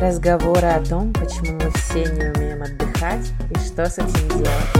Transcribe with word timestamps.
Разговоры 0.00 0.68
о 0.68 0.84
том, 0.84 1.12
почему 1.12 1.58
мы 1.58 1.70
все 1.72 2.04
не 2.04 2.30
умеем 2.30 2.62
отдыхать 2.62 3.32
и 3.50 3.54
что 3.58 3.84
с 3.84 3.98
этим 3.98 4.28
делать. 4.28 4.70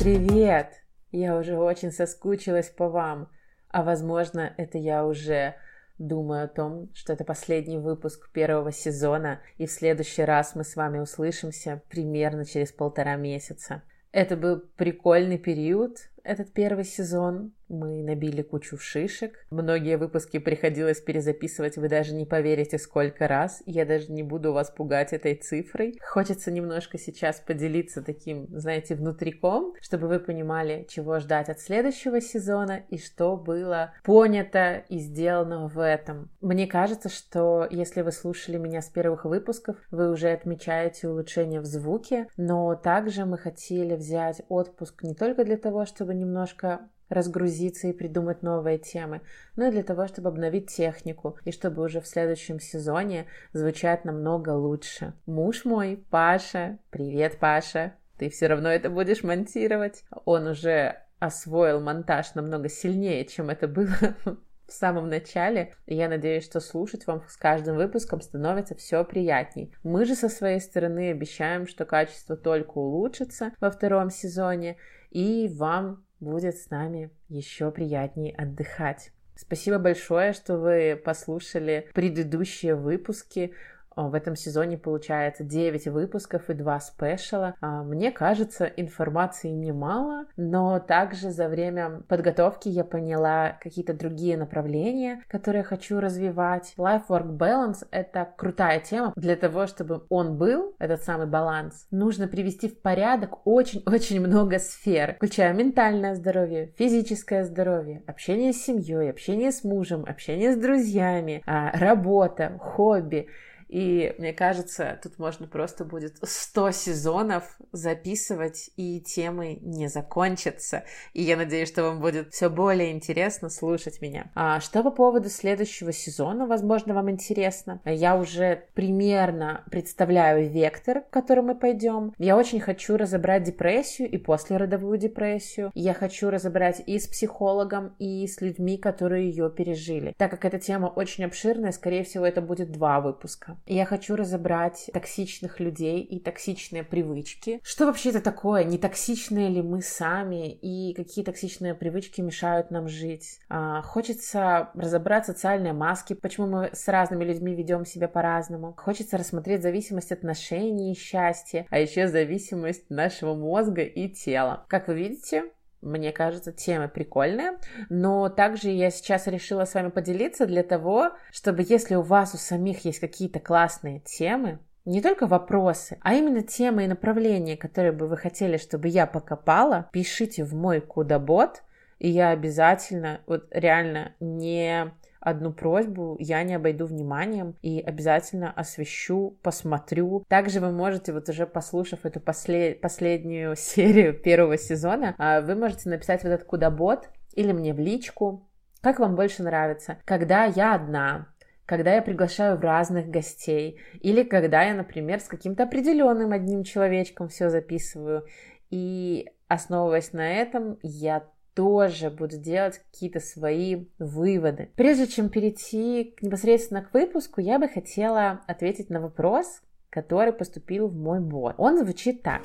Привет! 0.00 0.72
Я 1.10 1.36
уже 1.36 1.58
очень 1.58 1.92
соскучилась 1.92 2.70
по 2.70 2.88
вам. 2.88 3.28
А 3.68 3.82
возможно, 3.82 4.54
это 4.56 4.78
я 4.78 5.04
уже 5.04 5.56
думаю 5.98 6.44
о 6.44 6.48
том, 6.48 6.88
что 6.94 7.12
это 7.12 7.24
последний 7.24 7.76
выпуск 7.76 8.32
первого 8.32 8.72
сезона, 8.72 9.42
и 9.58 9.66
в 9.66 9.70
следующий 9.70 10.22
раз 10.22 10.54
мы 10.54 10.64
с 10.64 10.76
вами 10.76 10.98
услышимся 10.98 11.82
примерно 11.90 12.46
через 12.46 12.72
полтора 12.72 13.16
месяца. 13.16 13.82
Это 14.12 14.38
был 14.38 14.60
прикольный 14.76 15.36
период, 15.36 15.98
этот 16.24 16.52
первый 16.52 16.84
сезон. 16.84 17.52
Мы 17.72 18.02
набили 18.02 18.42
кучу 18.42 18.76
шишек. 18.76 19.46
Многие 19.50 19.96
выпуски 19.96 20.38
приходилось 20.38 21.00
перезаписывать, 21.00 21.78
вы 21.78 21.88
даже 21.88 22.14
не 22.14 22.26
поверите, 22.26 22.76
сколько 22.76 23.26
раз. 23.26 23.62
Я 23.64 23.86
даже 23.86 24.12
не 24.12 24.22
буду 24.22 24.52
вас 24.52 24.70
пугать 24.70 25.14
этой 25.14 25.34
цифрой. 25.36 25.98
Хочется 26.06 26.50
немножко 26.50 26.98
сейчас 26.98 27.40
поделиться 27.40 28.02
таким, 28.02 28.46
знаете, 28.50 28.94
внутриком, 28.94 29.72
чтобы 29.80 30.08
вы 30.08 30.20
понимали, 30.20 30.86
чего 30.90 31.18
ждать 31.18 31.48
от 31.48 31.60
следующего 31.60 32.20
сезона 32.20 32.82
и 32.90 32.98
что 32.98 33.38
было 33.38 33.94
понято 34.04 34.84
и 34.90 34.98
сделано 34.98 35.66
в 35.66 35.82
этом. 35.82 36.30
Мне 36.42 36.66
кажется, 36.66 37.08
что 37.08 37.66
если 37.70 38.02
вы 38.02 38.12
слушали 38.12 38.58
меня 38.58 38.82
с 38.82 38.90
первых 38.90 39.24
выпусков, 39.24 39.76
вы 39.90 40.10
уже 40.10 40.28
отмечаете 40.28 41.08
улучшение 41.08 41.60
в 41.60 41.64
звуке, 41.64 42.26
но 42.36 42.74
также 42.74 43.24
мы 43.24 43.38
хотели 43.38 43.94
взять 43.94 44.42
отпуск 44.50 45.02
не 45.02 45.14
только 45.14 45.46
для 45.46 45.56
того, 45.56 45.86
чтобы 45.86 46.14
немножко 46.14 46.90
разгрузиться 47.12 47.88
и 47.88 47.92
придумать 47.92 48.42
новые 48.42 48.78
темы, 48.78 49.20
но 49.56 49.66
и 49.66 49.70
для 49.70 49.82
того, 49.82 50.06
чтобы 50.06 50.28
обновить 50.28 50.70
технику 50.70 51.38
и 51.44 51.52
чтобы 51.52 51.82
уже 51.82 52.00
в 52.00 52.06
следующем 52.06 52.58
сезоне 52.58 53.26
звучать 53.52 54.04
намного 54.04 54.50
лучше. 54.50 55.12
Муж 55.26 55.64
мой, 55.64 56.04
Паша, 56.10 56.78
привет, 56.90 57.38
Паша, 57.38 57.94
ты 58.18 58.30
все 58.30 58.46
равно 58.46 58.68
это 58.68 58.88
будешь 58.88 59.22
монтировать. 59.22 60.04
Он 60.24 60.46
уже 60.46 60.96
освоил 61.18 61.80
монтаж 61.80 62.34
намного 62.34 62.68
сильнее, 62.68 63.24
чем 63.24 63.50
это 63.50 63.68
было 63.68 63.94
в 64.66 64.72
самом 64.72 65.08
начале. 65.08 65.74
И 65.86 65.94
я 65.94 66.08
надеюсь, 66.08 66.44
что 66.44 66.60
слушать 66.60 67.06
вам 67.06 67.22
с 67.28 67.36
каждым 67.36 67.76
выпуском 67.76 68.20
становится 68.20 68.74
все 68.74 69.04
приятней. 69.04 69.74
Мы 69.82 70.04
же 70.04 70.14
со 70.14 70.28
своей 70.28 70.60
стороны 70.60 71.10
обещаем, 71.10 71.66
что 71.66 71.84
качество 71.84 72.36
только 72.36 72.78
улучшится 72.78 73.52
во 73.60 73.70
втором 73.70 74.10
сезоне, 74.10 74.76
и 75.10 75.48
вам 75.54 76.04
будет 76.22 76.56
с 76.56 76.70
нами 76.70 77.10
еще 77.28 77.70
приятнее 77.70 78.34
отдыхать. 78.34 79.12
Спасибо 79.34 79.78
большое, 79.78 80.32
что 80.32 80.56
вы 80.56 81.00
послушали 81.02 81.88
предыдущие 81.94 82.76
выпуски. 82.76 83.52
В 83.96 84.14
этом 84.14 84.36
сезоне 84.36 84.78
получается 84.78 85.44
9 85.44 85.88
выпусков 85.88 86.48
и 86.50 86.54
2 86.54 86.80
спешала. 86.80 87.54
А, 87.60 87.82
мне 87.82 88.10
кажется, 88.10 88.64
информации 88.64 89.48
немало, 89.48 90.26
но 90.36 90.78
также 90.78 91.30
за 91.30 91.48
время 91.48 92.02
подготовки 92.08 92.68
я 92.68 92.84
поняла 92.84 93.58
какие-то 93.60 93.94
другие 93.94 94.36
направления, 94.36 95.22
которые 95.28 95.62
хочу 95.62 96.00
развивать. 96.00 96.74
Life-work 96.78 97.36
balance— 97.36 97.86
это 97.90 98.28
крутая 98.36 98.80
тема. 98.80 99.12
Для 99.16 99.36
того, 99.36 99.66
чтобы 99.66 100.04
он 100.08 100.36
был, 100.36 100.74
этот 100.78 101.02
самый 101.02 101.26
баланс, 101.26 101.86
нужно 101.90 102.28
привести 102.28 102.68
в 102.68 102.80
порядок 102.80 103.46
очень-очень 103.46 104.20
много 104.20 104.58
сфер, 104.58 105.14
включая 105.16 105.52
ментальное 105.52 106.14
здоровье, 106.14 106.72
физическое 106.78 107.44
здоровье, 107.44 108.02
общение 108.06 108.52
с 108.52 108.64
семьей, 108.64 109.10
общение 109.10 109.52
с 109.52 109.64
мужем, 109.64 110.04
общение 110.06 110.52
с 110.52 110.56
друзьями, 110.56 111.42
а, 111.46 111.70
работа, 111.78 112.58
хобби— 112.58 113.28
и 113.72 114.14
мне 114.18 114.34
кажется, 114.34 115.00
тут 115.02 115.18
можно 115.18 115.46
просто 115.46 115.86
будет 115.86 116.18
100 116.22 116.72
сезонов 116.72 117.56
записывать, 117.72 118.68
и 118.76 119.00
темы 119.00 119.60
не 119.62 119.88
закончатся. 119.88 120.84
И 121.14 121.22
я 121.22 121.38
надеюсь, 121.38 121.68
что 121.68 121.84
вам 121.84 121.98
будет 122.02 122.34
все 122.34 122.50
более 122.50 122.92
интересно 122.92 123.48
слушать 123.48 124.02
меня. 124.02 124.30
А 124.34 124.60
что 124.60 124.82
по 124.82 124.90
поводу 124.90 125.30
следующего 125.30 125.90
сезона, 125.90 126.46
возможно, 126.46 126.92
вам 126.92 127.10
интересно? 127.10 127.80
Я 127.86 128.18
уже 128.18 128.66
примерно 128.74 129.64
представляю 129.70 130.50
вектор, 130.50 131.00
в 131.00 131.08
который 131.08 131.42
мы 131.42 131.54
пойдем. 131.54 132.12
Я 132.18 132.36
очень 132.36 132.60
хочу 132.60 132.98
разобрать 132.98 133.44
депрессию 133.44 134.10
и 134.10 134.18
послеродовую 134.18 134.98
депрессию. 134.98 135.70
Я 135.72 135.94
хочу 135.94 136.28
разобрать 136.28 136.82
и 136.86 136.98
с 136.98 137.06
психологом, 137.06 137.96
и 137.98 138.26
с 138.26 138.42
людьми, 138.42 138.76
которые 138.76 139.30
ее 139.30 139.48
пережили. 139.48 140.12
Так 140.18 140.30
как 140.30 140.44
эта 140.44 140.58
тема 140.58 140.88
очень 140.88 141.24
обширная, 141.24 141.72
скорее 141.72 142.04
всего, 142.04 142.26
это 142.26 142.42
будет 142.42 142.70
два 142.70 143.00
выпуска. 143.00 143.56
Я 143.66 143.86
хочу 143.86 144.16
разобрать 144.16 144.90
токсичных 144.92 145.60
людей 145.60 146.00
и 146.00 146.18
токсичные 146.18 146.84
привычки. 146.84 147.60
Что 147.62 147.86
вообще 147.86 148.10
это 148.10 148.20
такое? 148.20 148.64
Не 148.64 148.78
токсичные 148.78 149.48
ли 149.48 149.62
мы 149.62 149.82
сами? 149.82 150.52
И 150.52 150.94
какие 150.94 151.24
токсичные 151.24 151.74
привычки 151.74 152.20
мешают 152.20 152.70
нам 152.70 152.88
жить? 152.88 153.38
А, 153.48 153.82
хочется 153.82 154.70
разобрать 154.74 155.26
социальные 155.26 155.72
маски, 155.72 156.14
почему 156.14 156.46
мы 156.46 156.70
с 156.72 156.88
разными 156.88 157.24
людьми 157.24 157.54
ведем 157.54 157.84
себя 157.84 158.08
по-разному. 158.08 158.74
Хочется 158.76 159.16
рассмотреть 159.16 159.62
зависимость 159.62 160.12
отношений 160.12 160.92
и 160.92 160.98
счастья, 160.98 161.66
а 161.70 161.78
еще 161.78 162.08
зависимость 162.08 162.90
нашего 162.90 163.34
мозга 163.34 163.82
и 163.82 164.08
тела. 164.08 164.64
Как 164.68 164.88
вы 164.88 164.94
видите, 164.94 165.44
мне 165.82 166.12
кажется, 166.12 166.52
тема 166.52 166.88
прикольная, 166.88 167.58
но 167.90 168.28
также 168.28 168.70
я 168.70 168.90
сейчас 168.90 169.26
решила 169.26 169.64
с 169.64 169.74
вами 169.74 169.90
поделиться 169.90 170.46
для 170.46 170.62
того, 170.62 171.10
чтобы 171.30 171.64
если 171.68 171.96
у 171.96 172.02
вас 172.02 172.34
у 172.34 172.38
самих 172.38 172.84
есть 172.84 173.00
какие-то 173.00 173.40
классные 173.40 174.00
темы, 174.00 174.60
не 174.84 175.00
только 175.00 175.26
вопросы, 175.26 175.98
а 176.00 176.14
именно 176.14 176.42
темы 176.42 176.84
и 176.84 176.88
направления, 176.88 177.56
которые 177.56 177.92
бы 177.92 178.08
вы 178.08 178.16
хотели, 178.16 178.56
чтобы 178.56 178.88
я 178.88 179.06
покопала, 179.06 179.88
пишите 179.92 180.44
в 180.44 180.54
мой 180.54 180.80
кудабот, 180.80 181.62
и 181.98 182.08
я 182.08 182.30
обязательно, 182.30 183.20
вот 183.26 183.46
реально 183.52 184.12
не 184.18 184.92
одну 185.22 185.52
просьбу 185.52 186.16
я 186.18 186.42
не 186.42 186.54
обойду 186.54 186.86
вниманием 186.86 187.56
и 187.62 187.80
обязательно 187.80 188.50
освещу, 188.50 189.38
посмотрю. 189.42 190.24
Также 190.28 190.60
вы 190.60 190.72
можете, 190.72 191.12
вот 191.12 191.28
уже 191.28 191.46
послушав 191.46 192.04
эту 192.04 192.20
послед... 192.20 192.80
последнюю 192.80 193.56
серию 193.56 194.14
первого 194.14 194.58
сезона, 194.58 195.14
а, 195.18 195.40
вы 195.40 195.54
можете 195.54 195.88
написать 195.88 196.24
вот 196.24 196.30
этот 196.30 196.46
куда-бот 196.46 197.08
или 197.34 197.52
мне 197.52 197.72
в 197.72 197.78
личку, 197.78 198.48
как 198.80 198.98
вам 198.98 199.14
больше 199.14 199.42
нравится. 199.42 199.98
Когда 200.04 200.44
я 200.44 200.74
одна, 200.74 201.28
когда 201.66 201.94
я 201.94 202.02
приглашаю 202.02 202.60
разных 202.60 203.08
гостей, 203.08 203.80
или 204.00 204.24
когда 204.24 204.62
я, 204.62 204.74
например, 204.74 205.20
с 205.20 205.28
каким-то 205.28 205.62
определенным 205.62 206.32
одним 206.32 206.64
человечком 206.64 207.28
все 207.28 207.48
записываю. 207.48 208.26
И 208.70 209.30
основываясь 209.48 210.12
на 210.12 210.32
этом, 210.32 210.78
я 210.82 211.24
тоже 211.54 212.10
буду 212.10 212.38
делать 212.38 212.80
какие-то 212.90 213.20
свои 213.20 213.86
выводы. 213.98 214.70
Прежде 214.76 215.06
чем 215.06 215.28
перейти 215.28 216.14
непосредственно 216.20 216.82
к 216.82 216.92
выпуску, 216.94 217.40
я 217.40 217.58
бы 217.58 217.68
хотела 217.68 218.40
ответить 218.46 218.90
на 218.90 219.00
вопрос, 219.00 219.60
который 219.90 220.32
поступил 220.32 220.88
в 220.88 220.96
мой 220.96 221.20
бот. 221.20 221.54
Он 221.58 221.78
звучит 221.78 222.22
так. 222.22 222.42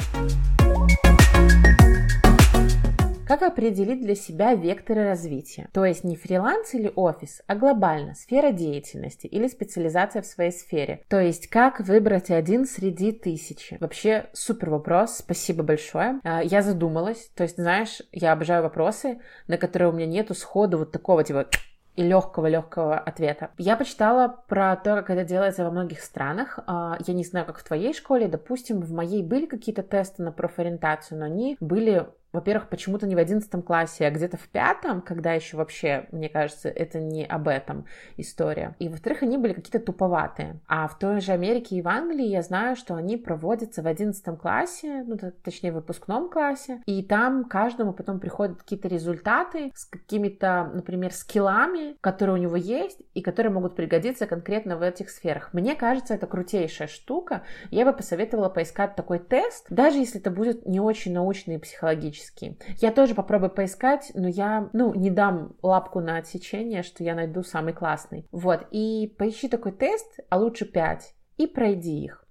Как 3.37 3.51
определить 3.51 4.01
для 4.01 4.15
себя 4.15 4.55
векторы 4.55 5.03
развития? 5.03 5.69
То 5.71 5.85
есть 5.85 6.03
не 6.03 6.15
фриланс 6.15 6.73
или 6.73 6.91
офис, 6.95 7.43
а 7.45 7.53
глобально 7.53 8.15
сфера 8.15 8.51
деятельности 8.51 9.27
или 9.27 9.47
специализация 9.47 10.23
в 10.23 10.25
своей 10.25 10.49
сфере. 10.51 11.03
То 11.07 11.19
есть 11.19 11.47
как 11.47 11.79
выбрать 11.81 12.31
один 12.31 12.65
среди 12.65 13.11
тысячи? 13.11 13.77
Вообще 13.79 14.25
супер 14.33 14.71
вопрос, 14.71 15.17
спасибо 15.17 15.61
большое. 15.61 16.19
А, 16.23 16.41
я 16.41 16.63
задумалась, 16.63 17.29
то 17.35 17.43
есть 17.43 17.57
знаешь, 17.57 18.01
я 18.11 18.31
обожаю 18.31 18.63
вопросы, 18.63 19.19
на 19.47 19.57
которые 19.57 19.89
у 19.89 19.93
меня 19.93 20.07
нету 20.07 20.33
сходу 20.33 20.79
вот 20.79 20.91
такого 20.91 21.23
типа 21.23 21.47
и 21.97 22.03
легкого-легкого 22.03 22.97
ответа. 22.97 23.49
Я 23.57 23.75
почитала 23.75 24.27
про 24.47 24.75
то, 24.75 24.95
как 24.95 25.09
это 25.09 25.25
делается 25.25 25.63
во 25.63 25.71
многих 25.71 26.01
странах. 26.01 26.59
А, 26.67 26.97
я 27.05 27.13
не 27.13 27.23
знаю, 27.23 27.47
как 27.47 27.57
в 27.57 27.63
твоей 27.63 27.93
школе. 27.93 28.27
Допустим, 28.27 28.81
в 28.81 28.91
моей 28.91 29.23
были 29.23 29.47
какие-то 29.47 29.81
тесты 29.81 30.21
на 30.21 30.31
профориентацию, 30.31 31.19
но 31.19 31.25
они 31.25 31.57
были 31.59 32.07
во-первых, 32.33 32.69
почему-то 32.69 33.07
не 33.07 33.15
в 33.15 33.19
одиннадцатом 33.19 33.61
классе, 33.61 34.05
а 34.05 34.11
где-то 34.11 34.37
в 34.37 34.47
пятом, 34.49 35.01
когда 35.01 35.33
еще 35.33 35.57
вообще, 35.57 36.07
мне 36.11 36.29
кажется, 36.29 36.69
это 36.69 36.99
не 36.99 37.25
об 37.25 37.47
этом 37.47 37.85
история. 38.17 38.75
И, 38.79 38.89
во-вторых, 38.89 39.23
они 39.23 39.37
были 39.37 39.53
какие-то 39.53 39.79
туповатые. 39.79 40.59
А 40.67 40.87
в 40.87 40.99
той 40.99 41.21
же 41.21 41.31
Америке 41.31 41.77
и 41.77 41.81
в 41.81 41.87
Англии 41.87 42.27
я 42.27 42.41
знаю, 42.41 42.75
что 42.75 42.95
они 42.95 43.17
проводятся 43.17 43.81
в 43.81 43.87
одиннадцатом 43.87 44.37
классе, 44.37 45.03
ну, 45.07 45.17
точнее, 45.43 45.71
в 45.71 45.75
выпускном 45.75 46.29
классе, 46.29 46.81
и 46.85 47.03
там 47.03 47.45
каждому 47.45 47.93
потом 47.93 48.19
приходят 48.19 48.57
какие-то 48.57 48.87
результаты 48.87 49.71
с 49.73 49.85
какими-то, 49.85 50.69
например, 50.73 51.13
скиллами, 51.13 51.95
которые 52.01 52.35
у 52.35 52.41
него 52.41 52.55
есть 52.55 53.01
и 53.13 53.21
которые 53.21 53.53
могут 53.53 53.75
пригодиться 53.75 54.27
конкретно 54.27 54.77
в 54.77 54.81
этих 54.81 55.09
сферах. 55.09 55.53
Мне 55.53 55.75
кажется, 55.75 56.13
это 56.13 56.27
крутейшая 56.27 56.87
штука. 56.87 57.43
Я 57.71 57.85
бы 57.85 57.93
посоветовала 57.93 58.49
поискать 58.49 58.95
такой 58.95 59.19
тест, 59.19 59.65
даже 59.69 59.97
если 59.97 60.19
это 60.19 60.29
будет 60.29 60.65
не 60.65 60.79
очень 60.79 61.13
научный 61.13 61.55
и 61.55 61.59
психологический 61.59 62.16
органический. 62.17 62.57
Я 62.77 62.91
тоже 62.91 63.15
попробую 63.15 63.49
поискать, 63.49 64.11
но 64.13 64.27
я, 64.27 64.69
ну, 64.73 64.93
не 64.93 65.09
дам 65.09 65.55
лапку 65.61 65.99
на 65.99 66.17
отсечение, 66.17 66.83
что 66.83 67.03
я 67.03 67.15
найду 67.15 67.43
самый 67.43 67.73
классный. 67.73 68.27
Вот, 68.31 68.67
и 68.71 69.13
поищи 69.17 69.47
такой 69.47 69.71
тест, 69.71 70.19
а 70.29 70.37
лучше 70.37 70.65
5, 70.65 71.13
и 71.37 71.47
пройди 71.47 72.03
их. 72.03 72.25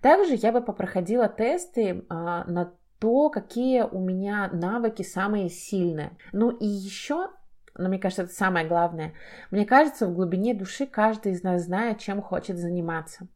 Также 0.00 0.34
я 0.34 0.52
бы 0.52 0.60
попроходила 0.60 1.28
тесты 1.28 2.04
а, 2.08 2.44
на 2.44 2.72
то, 2.98 3.30
какие 3.30 3.82
у 3.82 4.00
меня 4.00 4.48
навыки 4.52 5.02
самые 5.02 5.48
сильные. 5.48 6.16
Ну 6.32 6.50
и 6.50 6.66
еще 6.66 7.28
но 7.74 7.88
мне 7.88 7.98
кажется, 7.98 8.24
это 8.24 8.32
самое 8.34 8.66
главное. 8.66 9.14
Мне 9.50 9.64
кажется, 9.64 10.06
в 10.06 10.14
глубине 10.14 10.52
души 10.52 10.86
каждый 10.86 11.32
из 11.32 11.42
нас 11.42 11.62
знает, 11.62 12.00
чем 12.00 12.20
хочет 12.20 12.58
заниматься. 12.58 13.28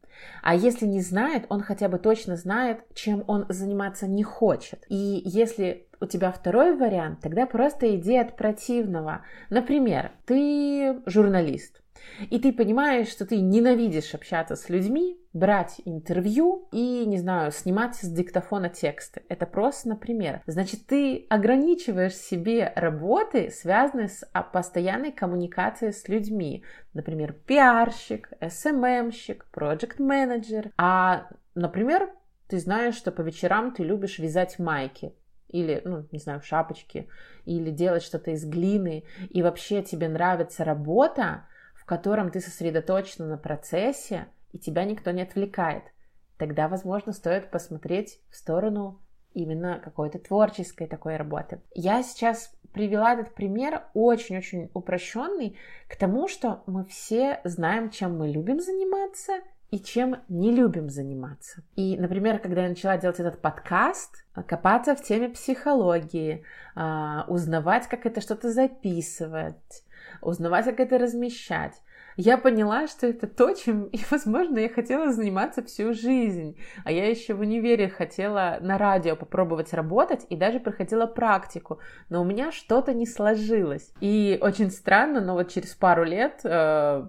А 0.42 0.54
если 0.54 0.86
не 0.86 1.00
знает, 1.00 1.46
он 1.48 1.60
хотя 1.60 1.88
бы 1.88 1.98
точно 1.98 2.36
знает, 2.36 2.80
чем 2.94 3.24
он 3.26 3.46
заниматься 3.48 4.06
не 4.06 4.22
хочет. 4.22 4.84
И 4.88 5.22
если 5.24 5.88
у 6.00 6.06
тебя 6.06 6.30
второй 6.30 6.76
вариант, 6.76 7.20
тогда 7.20 7.46
просто 7.46 7.96
иди 7.96 8.16
от 8.16 8.36
противного. 8.36 9.22
Например, 9.50 10.12
ты 10.26 11.00
журналист, 11.06 11.82
и 12.30 12.38
ты 12.38 12.52
понимаешь, 12.52 13.08
что 13.08 13.26
ты 13.26 13.40
ненавидишь 13.40 14.14
общаться 14.14 14.56
с 14.56 14.68
людьми, 14.68 15.18
брать 15.32 15.80
интервью 15.84 16.68
и, 16.72 17.04
не 17.04 17.18
знаю, 17.18 17.52
снимать 17.52 17.96
с 17.96 18.08
диктофона 18.08 18.70
тексты. 18.70 19.22
Это 19.28 19.44
просто, 19.46 19.90
например. 19.90 20.42
Значит, 20.46 20.86
ты 20.86 21.26
ограничиваешь 21.28 22.14
себе 22.14 22.72
работы, 22.74 23.50
связанные 23.50 24.08
с 24.08 24.26
а, 24.32 24.42
постоянной 24.42 25.12
коммуникацией 25.12 25.92
с 25.92 26.08
людьми. 26.08 26.64
Например, 26.94 27.34
пиарщик, 27.34 28.30
SMM-щик, 28.40 29.44
проект-менеджер. 29.52 30.70
А, 30.78 31.28
например, 31.54 32.10
ты 32.48 32.58
знаешь, 32.58 32.94
что 32.94 33.12
по 33.12 33.20
вечерам 33.20 33.74
ты 33.74 33.82
любишь 33.82 34.18
вязать 34.18 34.58
майки 34.58 35.12
или, 35.48 35.82
ну, 35.84 36.06
не 36.12 36.18
знаю, 36.18 36.40
шапочки, 36.42 37.08
или 37.44 37.70
делать 37.70 38.02
что-то 38.02 38.32
из 38.32 38.44
глины, 38.44 39.04
и 39.30 39.42
вообще 39.42 39.82
тебе 39.82 40.08
нравится 40.08 40.64
работа, 40.64 41.46
котором 41.86 42.30
ты 42.30 42.40
сосредоточен 42.40 43.28
на 43.28 43.38
процессе, 43.38 44.26
и 44.52 44.58
тебя 44.58 44.84
никто 44.84 45.10
не 45.12 45.22
отвлекает, 45.22 45.84
тогда, 46.36 46.68
возможно, 46.68 47.12
стоит 47.12 47.50
посмотреть 47.50 48.20
в 48.30 48.36
сторону 48.36 49.00
именно 49.34 49.80
какой-то 49.82 50.18
творческой 50.18 50.86
такой 50.86 51.16
работы. 51.16 51.60
Я 51.74 52.02
сейчас 52.02 52.52
привела 52.72 53.14
этот 53.14 53.34
пример 53.34 53.84
очень-очень 53.94 54.70
упрощенный 54.74 55.56
к 55.88 55.96
тому, 55.96 56.28
что 56.28 56.62
мы 56.66 56.84
все 56.84 57.40
знаем, 57.44 57.90
чем 57.90 58.18
мы 58.18 58.28
любим 58.28 58.60
заниматься 58.60 59.40
и 59.70 59.78
чем 59.78 60.16
не 60.28 60.52
любим 60.52 60.88
заниматься. 60.90 61.62
И, 61.74 61.96
например, 61.98 62.38
когда 62.38 62.62
я 62.62 62.68
начала 62.68 62.96
делать 62.96 63.20
этот 63.20 63.40
подкаст, 63.40 64.24
копаться 64.46 64.94
в 64.94 65.02
теме 65.02 65.28
психологии, 65.28 66.44
а, 66.74 67.24
узнавать, 67.28 67.88
как 67.88 68.06
это 68.06 68.20
что-то 68.20 68.52
записывать, 68.52 69.84
узнавать, 70.22 70.64
как 70.64 70.80
это 70.80 70.98
размещать. 70.98 71.82
Я 72.16 72.38
поняла, 72.38 72.86
что 72.86 73.06
это 73.06 73.26
то, 73.26 73.52
чем, 73.52 73.84
и, 73.84 73.98
возможно, 74.10 74.58
я 74.58 74.68
хотела 74.68 75.12
заниматься 75.12 75.62
всю 75.62 75.92
жизнь. 75.92 76.58
А 76.84 76.90
я 76.90 77.08
еще 77.08 77.34
в 77.34 77.40
универе 77.40 77.88
хотела 77.88 78.58
на 78.60 78.78
радио 78.78 79.16
попробовать 79.16 79.74
работать 79.74 80.24
и 80.30 80.36
даже 80.36 80.58
проходила 80.58 81.06
практику. 81.06 81.78
Но 82.08 82.22
у 82.22 82.24
меня 82.24 82.52
что-то 82.52 82.94
не 82.94 83.06
сложилось. 83.06 83.92
И 84.00 84.38
очень 84.40 84.70
странно, 84.70 85.20
но 85.20 85.34
вот 85.34 85.50
через 85.50 85.74
пару 85.74 86.04
лет 86.04 86.40
э, 86.44 87.06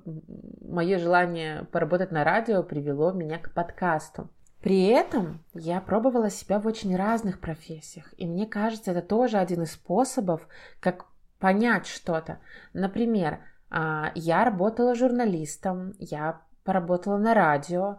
мое 0.62 0.98
желание 0.98 1.66
поработать 1.72 2.12
на 2.12 2.24
радио 2.26 2.62
привело 2.64 3.14
меня 3.14 3.40
к 3.40 3.54
подкасту. 3.54 4.30
При 4.62 4.88
этом 4.88 5.44
я 5.54 5.80
пробовала 5.80 6.30
себя 6.30 6.60
в 6.60 6.68
очень 6.68 6.96
разных 6.96 7.40
профессиях, 7.40 8.12
и 8.18 8.26
мне 8.26 8.48
кажется, 8.48 8.92
это 8.92 9.02
тоже 9.02 9.38
один 9.38 9.62
из 9.62 9.74
способов, 9.74 10.48
как 10.80 11.06
понять 11.40 11.88
что-то. 11.88 12.40
Например, 12.74 13.40
а, 13.70 14.12
я 14.16 14.46
работала 14.46 14.96
журналистом, 14.96 15.94
я 16.00 16.42
поработала 16.64 17.18
на 17.18 17.34
радио, 17.34 17.98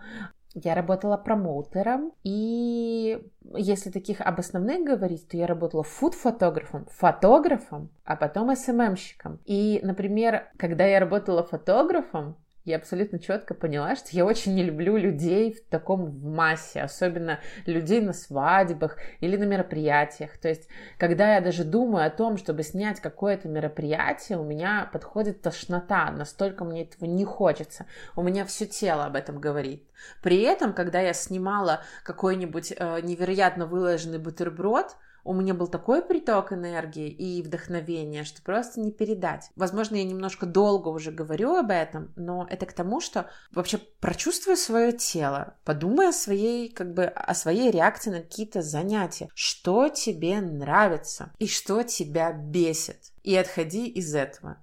я 0.54 0.74
работала 0.74 1.16
промоутером, 1.16 2.12
и 2.24 3.22
если 3.54 3.90
таких 3.90 4.20
об 4.20 4.40
основных 4.40 4.84
говорить, 4.84 5.28
то 5.28 5.36
я 5.36 5.46
работала 5.46 5.84
фуд-фотографом, 5.84 6.86
фотографом, 6.90 7.90
а 8.04 8.16
потом 8.16 8.54
СММщиком. 8.54 9.40
И, 9.44 9.80
например, 9.82 10.48
когда 10.58 10.84
я 10.84 11.00
работала 11.00 11.44
фотографом, 11.44 12.36
я 12.68 12.76
абсолютно 12.76 13.18
четко 13.18 13.54
поняла, 13.54 13.96
что 13.96 14.08
я 14.12 14.24
очень 14.24 14.54
не 14.54 14.62
люблю 14.62 14.96
людей 14.96 15.52
в 15.52 15.64
таком 15.68 16.06
в 16.06 16.24
массе, 16.24 16.82
особенно 16.82 17.40
людей 17.66 18.00
на 18.00 18.12
свадьбах 18.12 18.98
или 19.20 19.36
на 19.36 19.44
мероприятиях. 19.44 20.38
То 20.38 20.48
есть, 20.48 20.68
когда 20.98 21.34
я 21.34 21.40
даже 21.40 21.64
думаю 21.64 22.06
о 22.06 22.10
том, 22.10 22.36
чтобы 22.36 22.62
снять 22.62 23.00
какое-то 23.00 23.48
мероприятие, 23.48 24.38
у 24.38 24.44
меня 24.44 24.88
подходит 24.92 25.42
тошнота, 25.42 26.10
настолько 26.10 26.64
мне 26.64 26.82
этого 26.84 27.08
не 27.08 27.24
хочется. 27.24 27.86
У 28.14 28.22
меня 28.22 28.44
все 28.44 28.66
тело 28.66 29.06
об 29.06 29.16
этом 29.16 29.40
говорит. 29.40 29.84
При 30.22 30.42
этом, 30.42 30.72
когда 30.72 31.00
я 31.00 31.12
снимала 31.12 31.82
какой-нибудь 32.04 32.72
э, 32.76 33.00
невероятно 33.02 33.66
выложенный 33.66 34.18
бутерброд, 34.18 34.96
у 35.28 35.34
меня 35.34 35.52
был 35.52 35.66
такой 35.66 36.00
приток 36.00 36.54
энергии 36.54 37.10
и 37.10 37.42
вдохновения, 37.42 38.24
что 38.24 38.40
просто 38.40 38.80
не 38.80 38.90
передать. 38.90 39.50
Возможно, 39.56 39.96
я 39.96 40.04
немножко 40.04 40.46
долго 40.46 40.88
уже 40.88 41.10
говорю 41.10 41.54
об 41.54 41.70
этом, 41.70 42.14
но 42.16 42.46
это 42.48 42.64
к 42.64 42.72
тому, 42.72 43.02
что 43.02 43.28
вообще 43.52 43.76
прочувствуй 43.76 44.56
свое 44.56 44.92
тело, 44.92 45.58
подумай 45.64 46.08
о 46.08 46.12
своей, 46.12 46.70
как 46.70 46.94
бы, 46.94 47.04
о 47.04 47.34
своей 47.34 47.70
реакции 47.70 48.08
на 48.08 48.22
какие-то 48.22 48.62
занятия. 48.62 49.28
Что 49.34 49.90
тебе 49.90 50.40
нравится 50.40 51.30
и 51.38 51.46
что 51.46 51.82
тебя 51.82 52.32
бесит. 52.32 53.12
И 53.22 53.36
отходи 53.36 53.86
из 53.86 54.14
этого. 54.14 54.56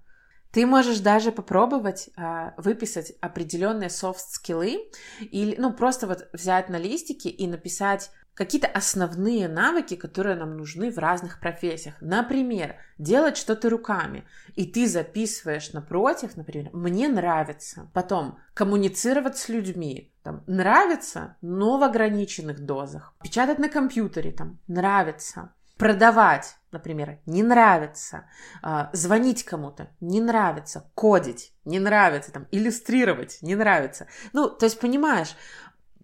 Ты 0.51 0.65
можешь 0.65 0.99
даже 0.99 1.31
попробовать 1.31 2.09
э, 2.17 2.51
выписать 2.57 3.13
определенные 3.21 3.91
софт-скиллы 3.91 4.89
или, 5.19 5.55
ну, 5.57 5.73
просто 5.73 6.07
вот 6.07 6.27
взять 6.33 6.69
на 6.69 6.77
листике 6.77 7.29
и 7.29 7.45
написать 7.45 8.09
какие-то 8.35 8.67
основные 8.67 9.47
навыки, 9.47 9.95
которые 9.95 10.35
нам 10.35 10.57
нужны 10.57 10.91
в 10.91 10.99
разных 10.99 11.39
профессиях. 11.39 11.95
Например, 12.01 12.75
делать 12.97 13.37
что-то 13.37 13.69
руками, 13.69 14.25
и 14.55 14.65
ты 14.65 14.87
записываешь 14.87 15.73
напротив, 15.73 16.35
например, 16.37 16.69
«мне 16.73 17.07
нравится». 17.07 17.89
Потом 17.93 18.37
коммуницировать 18.53 19.37
с 19.37 19.49
людьми, 19.49 20.13
там, 20.23 20.43
нравится, 20.47 21.37
но 21.41 21.77
в 21.77 21.83
ограниченных 21.83 22.59
дозах. 22.59 23.13
Печатать 23.23 23.59
на 23.59 23.69
компьютере, 23.69 24.31
там, 24.31 24.59
нравится. 24.67 25.53
Продавать, 25.77 26.55
например, 26.71 27.19
не 27.25 27.43
нравится. 27.43 28.29
А, 28.61 28.89
звонить 28.93 29.43
кому-то, 29.43 29.89
не 29.99 30.21
нравится. 30.21 30.89
Кодить, 30.95 31.53
не 31.65 31.79
нравится. 31.79 32.31
Там, 32.31 32.47
иллюстрировать, 32.51 33.39
не 33.41 33.55
нравится. 33.55 34.07
Ну, 34.31 34.49
то 34.49 34.65
есть, 34.65 34.79
понимаешь, 34.79 35.35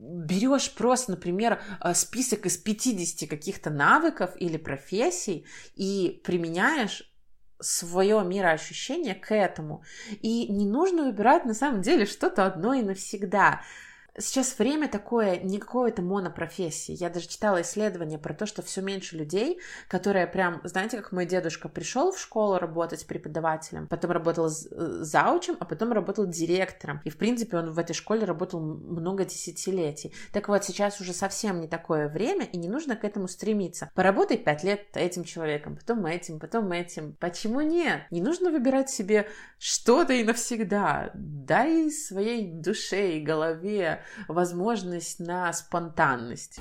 берешь 0.01 0.73
просто, 0.73 1.11
например, 1.11 1.61
э, 1.79 1.93
список 1.93 2.45
из 2.47 2.57
50 2.57 3.29
каких-то 3.29 3.69
навыков 3.69 4.31
или 4.39 4.57
профессий 4.57 5.45
и 5.75 6.21
применяешь 6.23 7.03
свое 7.59 8.23
мироощущение 8.23 9.13
к 9.13 9.33
этому. 9.33 9.83
И 10.21 10.51
не 10.51 10.65
нужно 10.65 11.03
выбирать 11.03 11.45
на 11.45 11.53
самом 11.53 11.81
деле 11.81 12.07
что-то 12.07 12.45
одно 12.45 12.73
и 12.73 12.81
навсегда. 12.81 13.61
Сейчас 14.17 14.59
время 14.59 14.89
такое, 14.89 15.39
не 15.39 15.57
какой-то 15.57 16.01
монопрофессии. 16.01 16.91
Я 16.91 17.09
даже 17.09 17.29
читала 17.29 17.61
исследования 17.61 18.17
про 18.17 18.33
то, 18.33 18.45
что 18.45 18.61
все 18.61 18.81
меньше 18.81 19.15
людей, 19.15 19.61
которые 19.87 20.27
прям, 20.27 20.59
знаете, 20.65 20.97
как 20.97 21.13
мой 21.13 21.25
дедушка 21.25 21.69
пришел 21.69 22.11
в 22.11 22.19
школу 22.19 22.57
работать 22.57 23.07
преподавателем, 23.07 23.87
потом 23.87 24.11
работал 24.11 24.47
э, 24.47 24.49
заучем, 24.49 25.55
а 25.61 25.65
потом 25.65 25.93
работал 25.93 26.25
директором. 26.25 26.99
И, 27.05 27.09
в 27.09 27.17
принципе, 27.17 27.55
он 27.55 27.71
в 27.71 27.79
этой 27.79 27.93
школе 27.93 28.25
работал 28.25 28.59
много 28.59 29.23
десятилетий. 29.23 30.13
Так 30.33 30.49
вот, 30.49 30.65
сейчас 30.65 30.99
уже 30.99 31.13
совсем 31.13 31.61
не 31.61 31.69
такое 31.69 32.09
время, 32.09 32.43
и 32.43 32.57
не 32.57 32.67
нужно 32.67 32.97
к 32.97 33.05
этому 33.05 33.29
стремиться. 33.29 33.91
Поработай 33.95 34.37
пять 34.37 34.65
лет 34.65 34.87
этим 34.93 35.23
человеком, 35.23 35.77
потом 35.77 36.05
этим, 36.05 36.37
потом 36.37 36.69
этим. 36.73 37.15
Почему 37.17 37.61
нет? 37.61 38.01
Не 38.11 38.21
нужно 38.21 38.51
выбирать 38.51 38.89
себе 38.89 39.29
что-то 39.57 40.11
и 40.11 40.25
навсегда. 40.25 41.11
Дай 41.13 41.89
своей 41.91 42.51
душе 42.51 43.13
и 43.17 43.21
голове 43.21 44.00
возможность 44.27 45.19
на 45.19 45.51
спонтанность. 45.53 46.59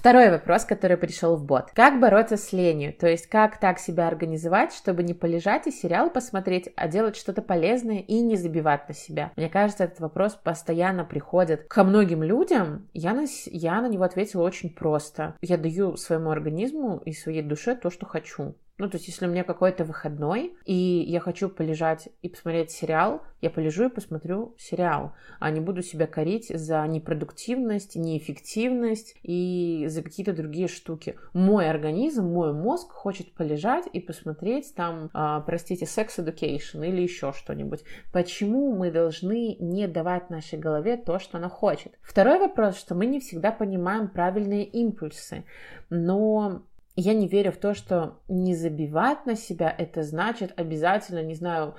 Второй 0.00 0.30
вопрос, 0.30 0.64
который 0.64 0.96
пришел 0.96 1.36
в 1.36 1.44
бот. 1.44 1.72
Как 1.74 2.00
бороться 2.00 2.38
с 2.38 2.54
ленью? 2.54 2.94
То 2.94 3.06
есть, 3.06 3.26
как 3.26 3.60
так 3.60 3.78
себя 3.78 4.08
организовать, 4.08 4.72
чтобы 4.72 5.02
не 5.02 5.12
полежать 5.12 5.66
и 5.66 5.70
сериал 5.70 6.08
посмотреть, 6.08 6.70
а 6.74 6.88
делать 6.88 7.16
что-то 7.16 7.42
полезное 7.42 7.98
и 7.98 8.22
не 8.22 8.36
забивать 8.36 8.88
на 8.88 8.94
себя? 8.94 9.30
Мне 9.36 9.50
кажется, 9.50 9.84
этот 9.84 10.00
вопрос 10.00 10.38
постоянно 10.42 11.04
приходит 11.04 11.68
ко 11.68 11.84
многим 11.84 12.22
людям. 12.22 12.88
Я 12.94 13.12
на, 13.12 13.26
я 13.44 13.82
на 13.82 13.88
него 13.88 14.04
ответила 14.04 14.42
очень 14.42 14.70
просто. 14.70 15.34
Я 15.42 15.58
даю 15.58 15.98
своему 15.98 16.30
организму 16.30 17.02
и 17.04 17.12
своей 17.12 17.42
душе 17.42 17.74
то, 17.74 17.90
что 17.90 18.06
хочу. 18.06 18.54
Ну, 18.80 18.88
то 18.88 18.96
есть, 18.96 19.08
если 19.08 19.26
у 19.26 19.28
меня 19.28 19.44
какой-то 19.44 19.84
выходной, 19.84 20.56
и 20.64 20.72
я 20.74 21.20
хочу 21.20 21.50
полежать 21.50 22.08
и 22.22 22.30
посмотреть 22.30 22.70
сериал, 22.70 23.22
я 23.42 23.50
полежу 23.50 23.86
и 23.86 23.90
посмотрю 23.90 24.54
сериал, 24.58 25.12
а 25.38 25.50
не 25.50 25.60
буду 25.60 25.82
себя 25.82 26.06
корить 26.06 26.48
за 26.48 26.86
непродуктивность, 26.86 27.96
неэффективность 27.96 29.16
и 29.22 29.84
за 29.88 30.02
какие-то 30.02 30.32
другие 30.32 30.66
штуки. 30.66 31.16
Мой 31.34 31.68
организм, 31.68 32.24
мой 32.24 32.54
мозг 32.54 32.90
хочет 32.90 33.34
полежать 33.34 33.84
и 33.92 34.00
посмотреть 34.00 34.74
там, 34.74 35.10
а, 35.12 35.40
простите, 35.40 35.84
sex 35.84 36.16
education 36.16 36.86
или 36.86 37.02
еще 37.02 37.34
что-нибудь. 37.34 37.84
Почему 38.12 38.74
мы 38.74 38.90
должны 38.90 39.56
не 39.60 39.88
давать 39.88 40.30
нашей 40.30 40.58
голове 40.58 40.96
то, 40.96 41.18
что 41.18 41.36
она 41.36 41.50
хочет? 41.50 41.98
Второй 42.00 42.38
вопрос, 42.38 42.78
что 42.78 42.94
мы 42.94 43.04
не 43.04 43.20
всегда 43.20 43.52
понимаем 43.52 44.08
правильные 44.08 44.64
импульсы, 44.64 45.44
но 45.90 46.62
я 46.96 47.14
не 47.14 47.28
верю 47.28 47.52
в 47.52 47.56
то, 47.56 47.74
что 47.74 48.20
не 48.28 48.54
забивать 48.54 49.26
на 49.26 49.36
себя 49.36 49.74
это 49.76 50.02
значит 50.02 50.52
обязательно, 50.56 51.22
не 51.22 51.34
знаю, 51.34 51.74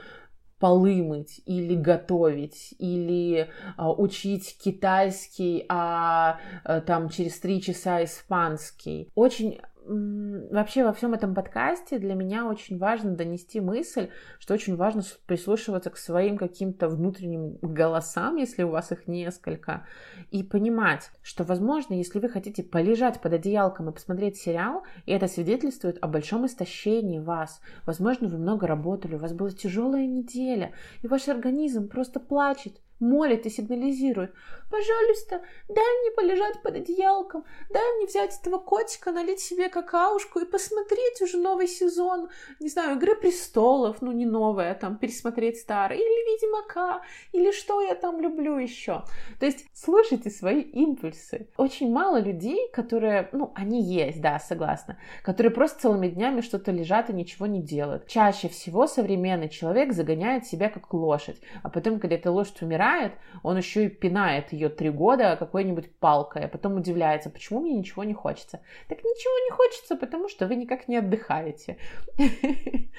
полы 0.62 1.04
мыть 1.04 1.42
или 1.46 1.76
готовить 1.76 2.76
или 2.78 3.50
а, 3.78 3.92
учить 3.92 4.58
китайский, 4.64 5.66
а, 5.68 6.40
а 6.64 6.82
там 6.82 7.10
через 7.10 7.40
три 7.40 7.62
часа 7.62 8.04
испанский. 8.04 9.10
Очень 9.16 9.60
вообще 9.86 10.84
во 10.84 10.94
всем 10.94 11.14
этом 11.14 11.34
подкасте 11.34 11.98
для 11.98 12.14
меня 12.14 12.46
очень 12.46 12.78
важно 12.78 13.16
донести 13.16 13.60
мысль, 13.60 14.10
что 14.40 14.54
очень 14.54 14.76
важно 14.76 15.02
прислушиваться 15.26 15.90
к 15.90 15.98
своим 15.98 16.38
каким-то 16.38 16.88
внутренним 16.88 17.58
голосам, 17.62 18.36
если 18.36 18.64
у 18.64 18.70
вас 18.70 18.92
их 18.92 19.08
несколько, 19.08 19.88
и 20.30 20.44
понимать, 20.44 21.12
что, 21.22 21.44
возможно, 21.44 21.94
если 21.94 22.20
вы 22.20 22.30
хотите 22.30 22.64
полежать 22.64 23.22
под 23.22 23.34
одеялком 23.34 23.90
и 23.90 23.94
посмотреть 23.94 24.38
сериал, 24.38 24.84
и 25.06 25.12
это 25.12 25.28
свидетельствует 25.28 25.98
о 26.02 26.08
большом 26.08 26.46
истощении 26.46 27.20
вас, 27.20 27.62
возможно, 27.86 28.28
вы 28.28 28.38
много 28.38 28.68
работали, 28.68 29.16
у 29.16 29.20
вас 29.20 29.34
была 29.34 29.50
тяжелая 29.50 30.06
неделя, 30.06 30.74
и 31.02 31.08
ваш 31.08 31.28
организм 31.28 31.88
просто 31.88 32.20
плачет, 32.20 32.82
молит 33.02 33.46
и 33.46 33.50
сигнализирует. 33.50 34.34
«Пожалуйста, 34.70 35.42
дай 35.68 36.00
мне 36.02 36.12
полежать 36.12 36.62
под 36.62 36.78
одеялком, 36.78 37.44
дай 37.70 37.84
мне 37.98 38.06
взять 38.06 38.40
этого 38.40 38.58
котика, 38.58 39.12
налить 39.12 39.42
себе 39.42 39.68
какаушку 39.68 40.40
и 40.40 40.46
посмотреть 40.46 41.22
уже 41.22 41.38
новый 41.38 41.68
сезон, 41.68 42.30
не 42.62 42.70
знаю, 42.70 42.96
«Игры 42.96 43.16
престолов», 43.16 44.02
ну 44.02 44.14
не 44.14 44.26
новая, 44.26 44.74
там, 44.76 44.98
пересмотреть 44.98 45.58
старый, 45.58 45.98
или 45.98 46.32
«Ведьмака», 46.32 47.02
или 47.34 47.52
что 47.52 47.82
я 47.82 47.96
там 47.96 48.22
люблю 48.22 48.58
еще». 48.58 49.04
То 49.40 49.46
есть 49.46 49.66
слушайте 49.74 50.30
свои 50.30 50.62
импульсы. 50.62 51.50
Очень 51.58 51.92
мало 51.92 52.22
людей, 52.22 52.70
которые, 52.72 53.28
ну, 53.34 53.52
они 53.56 53.82
есть, 53.84 54.22
да, 54.22 54.40
согласна, 54.40 54.98
которые 55.24 55.52
просто 55.52 55.82
целыми 55.82 56.08
днями 56.08 56.40
что-то 56.40 56.72
лежат 56.72 57.10
и 57.10 57.14
ничего 57.14 57.46
не 57.46 57.62
делают. 57.62 58.08
Чаще 58.08 58.48
всего 58.48 58.88
современный 58.88 59.50
человек 59.50 59.92
загоняет 59.92 60.46
себя 60.46 60.70
как 60.70 60.94
лошадь, 60.94 61.42
а 61.64 61.70
потом, 61.70 62.00
когда 62.00 62.16
эта 62.16 62.32
лошадь 62.32 62.62
умирает, 62.62 62.91
умирает, 62.92 63.14
он 63.44 63.58
еще 63.58 63.86
и 63.86 63.90
пинает 63.90 64.54
ее 64.54 64.70
три 64.70 64.90
года 64.90 65.36
какой-нибудь 65.38 65.98
палкой, 66.00 66.46
а 66.46 66.48
потом 66.48 66.78
удивляется, 66.78 67.30
почему 67.30 67.62
мне 67.62 67.74
ничего 67.74 68.04
не 68.04 68.14
хочется. 68.14 68.62
Так 68.88 69.00
ничего 69.00 69.46
не 69.46 69.52
хочется, 69.52 69.96
потому 69.96 70.30
что 70.30 70.48
вы 70.48 70.56
никак 70.56 70.88
не 70.88 70.98
отдыхаете. 70.98 71.78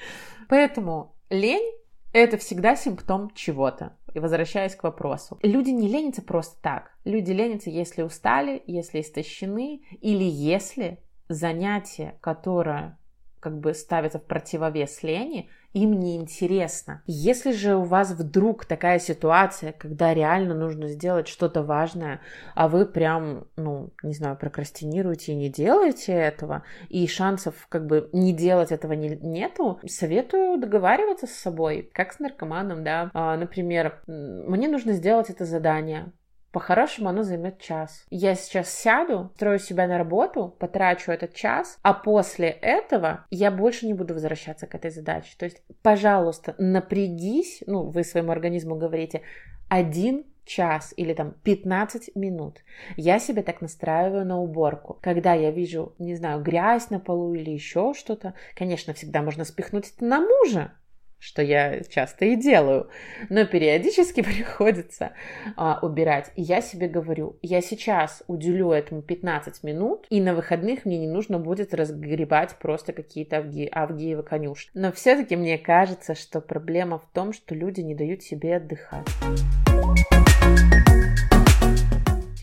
Поэтому 0.49 1.15
лень 1.29 1.71
это 2.11 2.37
всегда 2.37 2.75
симптом 2.75 3.31
чего-то. 3.33 3.97
И 4.13 4.19
возвращаясь 4.19 4.75
к 4.75 4.83
вопросу. 4.83 5.39
Люди 5.41 5.71
не 5.71 5.87
ленятся 5.87 6.21
просто 6.21 6.61
так. 6.61 6.91
Люди 7.03 7.31
ленятся, 7.31 7.71
если 7.71 8.03
устали, 8.03 8.61
если 8.67 9.01
истощены, 9.01 9.81
или 10.01 10.23
если 10.23 10.99
занятие, 11.29 12.19
которое 12.21 12.99
как 13.43 13.59
бы 13.59 13.73
ставится 13.73 14.19
в 14.19 14.23
противовес 14.23 15.03
лени, 15.03 15.49
им 15.73 15.99
не 15.99 16.15
интересно. 16.15 17.03
Если 17.07 17.51
же 17.51 17.75
у 17.75 17.83
вас 17.83 18.11
вдруг 18.11 18.63
такая 18.63 18.99
ситуация, 18.99 19.73
когда 19.73 20.13
реально 20.13 20.55
нужно 20.55 20.87
сделать 20.87 21.27
что-то 21.27 21.61
важное, 21.61 22.21
а 22.55 22.69
вы 22.69 22.85
прям, 22.85 23.47
ну, 23.57 23.89
не 24.01 24.13
знаю, 24.13 24.37
прокрастинируете 24.37 25.33
и 25.33 25.35
не 25.35 25.49
делаете 25.49 26.13
этого, 26.13 26.63
и 26.87 27.05
шансов 27.05 27.67
как 27.67 27.85
бы 27.85 28.09
не 28.13 28.31
делать 28.31 28.71
этого 28.71 28.93
не, 28.93 29.09
нету, 29.09 29.81
советую 29.85 30.57
договариваться 30.57 31.27
с 31.27 31.31
собой, 31.31 31.91
как 31.93 32.13
с 32.13 32.19
наркоманом, 32.19 32.85
да. 32.85 33.11
А, 33.13 33.35
например, 33.35 34.01
мне 34.07 34.69
нужно 34.69 34.93
сделать 34.93 35.29
это 35.29 35.43
задание, 35.43 36.13
по-хорошему 36.53 37.09
оно 37.09 37.23
займет 37.23 37.59
час. 37.59 38.05
Я 38.11 38.35
сейчас 38.35 38.69
сяду, 38.69 39.31
строю 39.35 39.57
себя 39.57 39.87
на 39.87 39.97
работу, 39.97 40.55
потрачу 40.59 41.11
этот 41.11 41.33
час, 41.33 41.79
а 41.81 41.93
после 41.93 42.47
этого 42.47 43.25
я 43.31 43.49
больше 43.49 43.87
не 43.87 43.95
буду 43.95 44.13
возвращаться 44.13 44.67
к 44.67 44.75
этой 44.75 44.91
задаче. 44.91 45.35
То 45.37 45.45
есть, 45.45 45.63
пожалуйста, 45.81 46.53
напрягись, 46.59 47.63
ну, 47.65 47.89
вы 47.89 48.03
своему 48.03 48.31
организму 48.31 48.75
говорите, 48.75 49.23
один 49.67 50.25
час 50.45 50.93
или 50.95 51.13
там 51.13 51.33
15 51.43 52.15
минут. 52.15 52.59
Я 52.97 53.17
себя 53.17 53.41
так 53.41 53.61
настраиваю 53.61 54.25
на 54.25 54.39
уборку. 54.39 54.99
Когда 55.01 55.33
я 55.33 55.49
вижу, 55.49 55.95
не 55.97 56.15
знаю, 56.15 56.43
грязь 56.43 56.91
на 56.91 56.99
полу 56.99 57.33
или 57.33 57.49
еще 57.49 57.93
что-то, 57.95 58.35
конечно, 58.55 58.93
всегда 58.93 59.23
можно 59.23 59.43
спихнуть 59.43 59.91
это 59.95 60.05
на 60.05 60.21
мужа, 60.21 60.73
что 61.23 61.41
я 61.41 61.81
часто 61.83 62.25
и 62.25 62.35
делаю, 62.35 62.89
но 63.29 63.45
периодически 63.45 64.21
приходится 64.23 65.13
а, 65.55 65.79
убирать. 65.81 66.31
И 66.35 66.41
я 66.41 66.61
себе 66.61 66.87
говорю, 66.87 67.37
я 67.41 67.61
сейчас 67.61 68.23
уделю 68.27 68.71
этому 68.71 69.01
15 69.01 69.63
минут, 69.63 70.05
и 70.09 70.19
на 70.19 70.35
выходных 70.35 70.83
мне 70.83 70.97
не 70.97 71.07
нужно 71.07 71.39
будет 71.39 71.73
разгребать 71.73 72.55
просто 72.59 72.91
какие-то 72.91 73.37
авги, 73.37 73.69
авгиевы 73.71 74.23
конюшни. 74.23 74.71
Но 74.73 74.91
все-таки 74.91 75.37
мне 75.37 75.57
кажется, 75.57 76.13
что 76.13 76.41
проблема 76.41 76.99
в 76.99 77.09
том, 77.13 77.31
что 77.31 77.55
люди 77.55 77.79
не 77.79 77.95
дают 77.95 78.21
себе 78.21 78.57
отдыхать. 78.57 79.07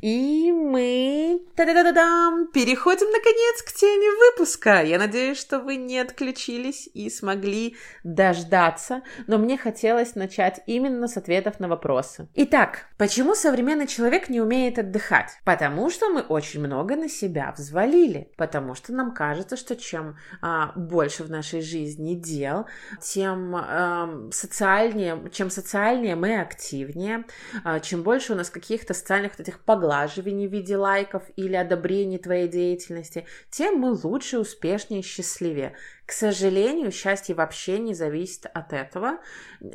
И 0.03 0.51
мы 0.51 1.43
та-да-да-дам, 1.57 2.49
переходим 2.53 3.07
наконец 3.11 3.63
к 3.63 3.73
теме 3.73 4.09
выпуска. 4.11 4.83
Я 4.83 4.99
надеюсь, 4.99 5.39
что 5.39 5.61
вы 5.61 5.77
не 5.77 5.99
отключились 5.99 6.89
и 6.95 7.11
смогли 7.11 7.77
дождаться, 8.03 9.03
но 9.27 9.37
мне 9.37 9.59
хотелось 9.59 10.15
начать 10.15 10.63
именно 10.67 11.07
с 11.07 11.17
ответов 11.17 11.61
на 11.61 11.69
вопросы. 11.69 12.29
Итак, 12.35 12.87
почему 12.97 13.35
современный 13.35 13.87
человек 13.87 14.31
не 14.31 14.41
умеет 14.41 14.79
отдыхать? 14.79 15.39
Потому 15.45 15.91
что 15.91 16.09
мы 16.09 16.23
очень 16.23 16.61
много 16.61 16.97
на 16.97 17.09
себя 17.09 17.53
взвалили, 17.57 18.33
потому 18.37 18.75
что 18.75 18.93
нам 18.93 19.13
кажется, 19.13 19.57
что 19.57 19.77
чем 19.77 20.17
а, 20.41 20.73
больше 20.77 21.25
в 21.25 21.31
нашей 21.31 21.61
жизни 21.61 22.15
дел, 22.15 22.67
тем 23.03 23.55
а, 23.55 24.31
социальнее, 24.33 25.31
чем 25.31 25.51
социальнее 25.51 26.17
мы 26.17 26.41
активнее, 26.41 27.25
а, 27.65 27.81
чем 27.81 28.03
больше 28.03 28.33
у 28.33 28.37
нас 28.37 28.49
каких-то 28.49 28.95
социальных 28.95 29.33
вот 29.33 29.41
этих 29.41 29.61
поглаживаний, 29.61 29.90
поглаживаний 29.91 30.47
в 30.47 30.53
виде 30.53 30.77
лайков 30.77 31.23
или 31.37 31.57
одобрений 31.57 32.19
твоей 32.19 32.49
деятельности, 32.49 33.27
тем 33.51 33.81
мы 33.81 33.93
лучше, 34.05 34.39
успешнее, 34.39 35.03
счастливее. 35.03 35.75
К 36.07 36.13
сожалению, 36.13 36.93
счастье 36.93 37.35
вообще 37.35 37.79
не 37.79 37.95
зависит 37.95 38.47
от 38.55 38.73
этого. 38.73 39.19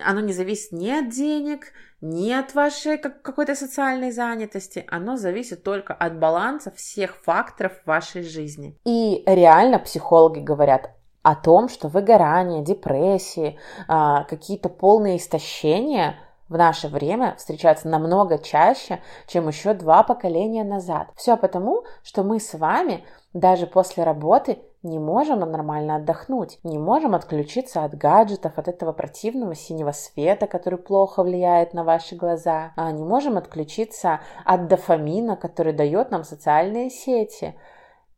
Оно 0.06 0.22
не 0.22 0.34
зависит 0.34 0.72
ни 0.72 0.90
от 0.90 1.10
денег, 1.10 1.74
ни 2.02 2.32
от 2.32 2.56
вашей 2.56 2.98
какой-то 2.98 3.56
социальной 3.56 4.12
занятости. 4.12 4.86
Оно 4.88 5.18
зависит 5.18 5.64
только 5.64 5.94
от 5.94 6.18
баланса 6.18 6.72
всех 6.72 7.18
факторов 7.18 7.74
вашей 7.86 8.24
жизни. 8.24 8.78
И 8.86 9.24
реально 9.26 9.80
психологи 9.80 10.40
говорят, 10.40 10.92
о 11.24 11.36
том, 11.36 11.70
что 11.70 11.88
выгорание, 11.88 12.64
депрессии, 12.64 13.58
а, 13.88 14.26
какие-то 14.26 14.70
полные 14.70 15.18
истощения 15.18 16.18
в 16.50 16.58
наше 16.58 16.88
время 16.88 17.36
встречаются 17.38 17.88
намного 17.88 18.38
чаще, 18.38 19.02
чем 19.28 19.48
еще 19.48 19.74
два 19.74 20.04
поколения 20.04 20.64
назад. 20.64 21.08
Все 21.16 21.38
потому, 21.38 21.84
что 22.04 22.24
мы 22.24 22.40
с 22.40 22.54
вами 22.54 23.04
даже 23.34 23.68
после 23.68 24.04
работы 24.04 24.60
не 24.84 25.00
можем 25.00 25.40
нормально 25.40 25.96
отдохнуть, 25.96 26.60
не 26.64 26.78
можем 26.78 27.16
отключиться 27.16 27.84
от 27.84 27.96
гаджетов, 27.96 28.58
от 28.58 28.68
этого 28.68 28.94
противного 28.94 29.56
синего 29.56 29.92
света, 29.92 30.48
который 30.48 30.78
плохо 30.78 31.24
влияет 31.24 31.74
на 31.74 31.84
ваши 31.84 32.16
глаза, 32.16 32.72
а 32.76 32.92
не 32.92 33.04
можем 33.04 33.38
отключиться 33.38 34.22
от 34.46 34.68
дофамина, 34.68 35.36
который 35.36 35.74
дает 35.74 36.12
нам 36.12 36.24
социальные 36.24 36.92
сети. 36.92 37.56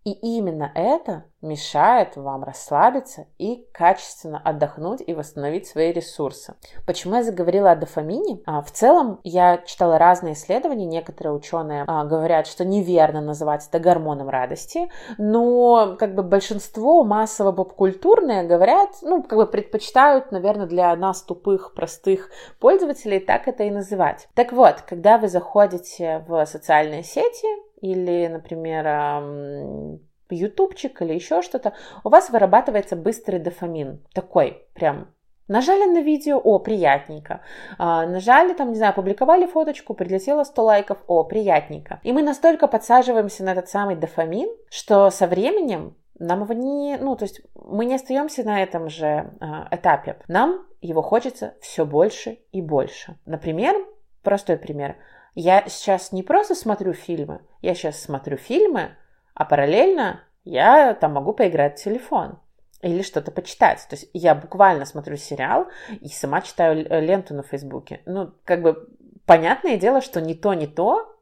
И 0.08 0.12
именно 0.12 0.72
это 0.74 1.26
мешает 1.42 2.16
вам 2.16 2.46
расслабиться 2.46 3.28
и 3.38 3.68
качественно 3.74 4.42
отдохнуть 4.42 5.04
и 5.06 5.14
восстановить 5.14 5.68
свои 5.68 5.92
ресурсы. 5.92 6.56
Почему 6.86 7.16
я 7.16 7.24
заговорила 7.24 7.72
о 7.72 7.76
дофамине? 7.76 8.40
А, 8.46 8.62
в 8.62 8.72
целом, 8.72 9.20
я 9.26 9.58
читала 9.58 9.98
разные 9.98 10.36
исследования, 10.36 10.86
некоторые 10.86 11.34
ученые 11.34 11.84
а, 11.88 12.06
говорят, 12.06 12.48
что 12.48 12.64
неверно 12.64 13.20
называть 13.20 13.68
это 13.68 13.80
гормоном 13.80 14.30
радости, 14.30 14.90
но 15.18 15.98
как 16.00 16.16
бы 16.16 16.24
большинство 16.24 17.04
массово 17.04 17.52
попкультурные 17.52 18.44
говорят, 18.44 18.92
ну, 19.02 19.22
как 19.24 19.38
бы 19.38 19.46
предпочитают, 19.46 20.32
наверное, 20.32 20.68
для 20.68 20.96
нас 20.96 21.22
тупых, 21.22 21.74
простых 21.74 22.30
пользователей 22.62 23.20
так 23.20 23.50
это 23.50 23.64
и 23.64 23.72
называть. 23.72 24.30
Так 24.36 24.54
вот, 24.54 24.84
когда 24.88 25.18
вы 25.18 25.28
заходите 25.28 26.24
в 26.30 26.46
социальные 26.46 27.04
сети, 27.04 27.67
или, 27.82 28.28
например, 28.28 30.00
ютубчик 30.30 31.02
или 31.02 31.14
еще 31.14 31.42
что-то, 31.42 31.74
у 32.04 32.10
вас 32.10 32.30
вырабатывается 32.30 32.96
быстрый 32.96 33.40
дофамин. 33.40 34.04
Такой 34.14 34.66
прям 34.74 35.08
Нажали 35.48 35.86
на 35.86 36.02
видео, 36.02 36.38
о, 36.38 36.60
приятненько. 36.60 37.42
А, 37.78 38.06
нажали, 38.06 38.54
там, 38.54 38.70
не 38.70 38.76
знаю, 38.76 38.92
опубликовали 38.92 39.46
фоточку, 39.46 39.94
прилетело 39.94 40.44
100 40.44 40.64
лайков, 40.64 40.98
о, 41.08 41.24
приятненько. 41.24 42.02
И 42.04 42.12
мы 42.12 42.22
настолько 42.22 42.68
подсаживаемся 42.68 43.46
на 43.46 43.54
этот 43.54 43.70
самый 43.70 43.96
дофамин, 43.96 44.50
что 44.70 45.10
со 45.10 45.26
временем 45.26 45.96
нам 46.20 46.44
его 46.44 46.54
не, 46.54 46.98
ну, 46.98 47.16
то 47.16 47.24
есть 47.24 47.42
мы 47.56 47.86
не 47.86 47.96
остаемся 47.96 48.44
на 48.44 48.62
этом 48.62 48.90
же 48.90 49.08
э, 49.40 49.46
этапе. 49.72 50.18
Нам 50.28 50.66
его 50.82 51.02
хочется 51.02 51.54
все 51.62 51.86
больше 51.86 52.40
и 52.52 52.62
больше. 52.62 53.18
Например, 53.26 53.76
простой 54.24 54.58
пример. 54.58 54.98
Я 55.39 55.65
сейчас 55.67 56.12
не 56.12 56.24
просто 56.24 56.56
смотрю 56.56 56.94
фильмы, 56.94 57.41
я 57.62 57.75
сейчас 57.75 58.01
смотрю 58.01 58.38
фильмы, 58.38 58.98
а 59.36 59.46
параллельно 59.46 60.24
я 60.44 60.96
там 60.96 61.13
могу 61.13 61.32
поиграть 61.32 61.79
в 61.79 61.84
телефон 61.84 62.39
или 62.82 63.03
что-то 63.03 63.29
почитать. 63.29 63.86
То 63.88 63.96
есть 63.98 64.10
я 64.13 64.34
буквально 64.34 64.86
смотрю 64.86 65.15
сериал 65.15 65.67
и 66.01 66.10
сама 66.10 66.41
читаю 66.41 66.88
ленту 66.89 67.36
на 67.36 67.44
Фейсбуке. 67.44 68.01
Ну, 68.08 68.34
как 68.46 68.63
бы 68.63 68.89
понятное 69.27 69.77
дело, 69.77 70.01
что 70.01 70.22
не 70.22 70.34
то, 70.34 70.56
не 70.56 70.65
то 70.65 71.15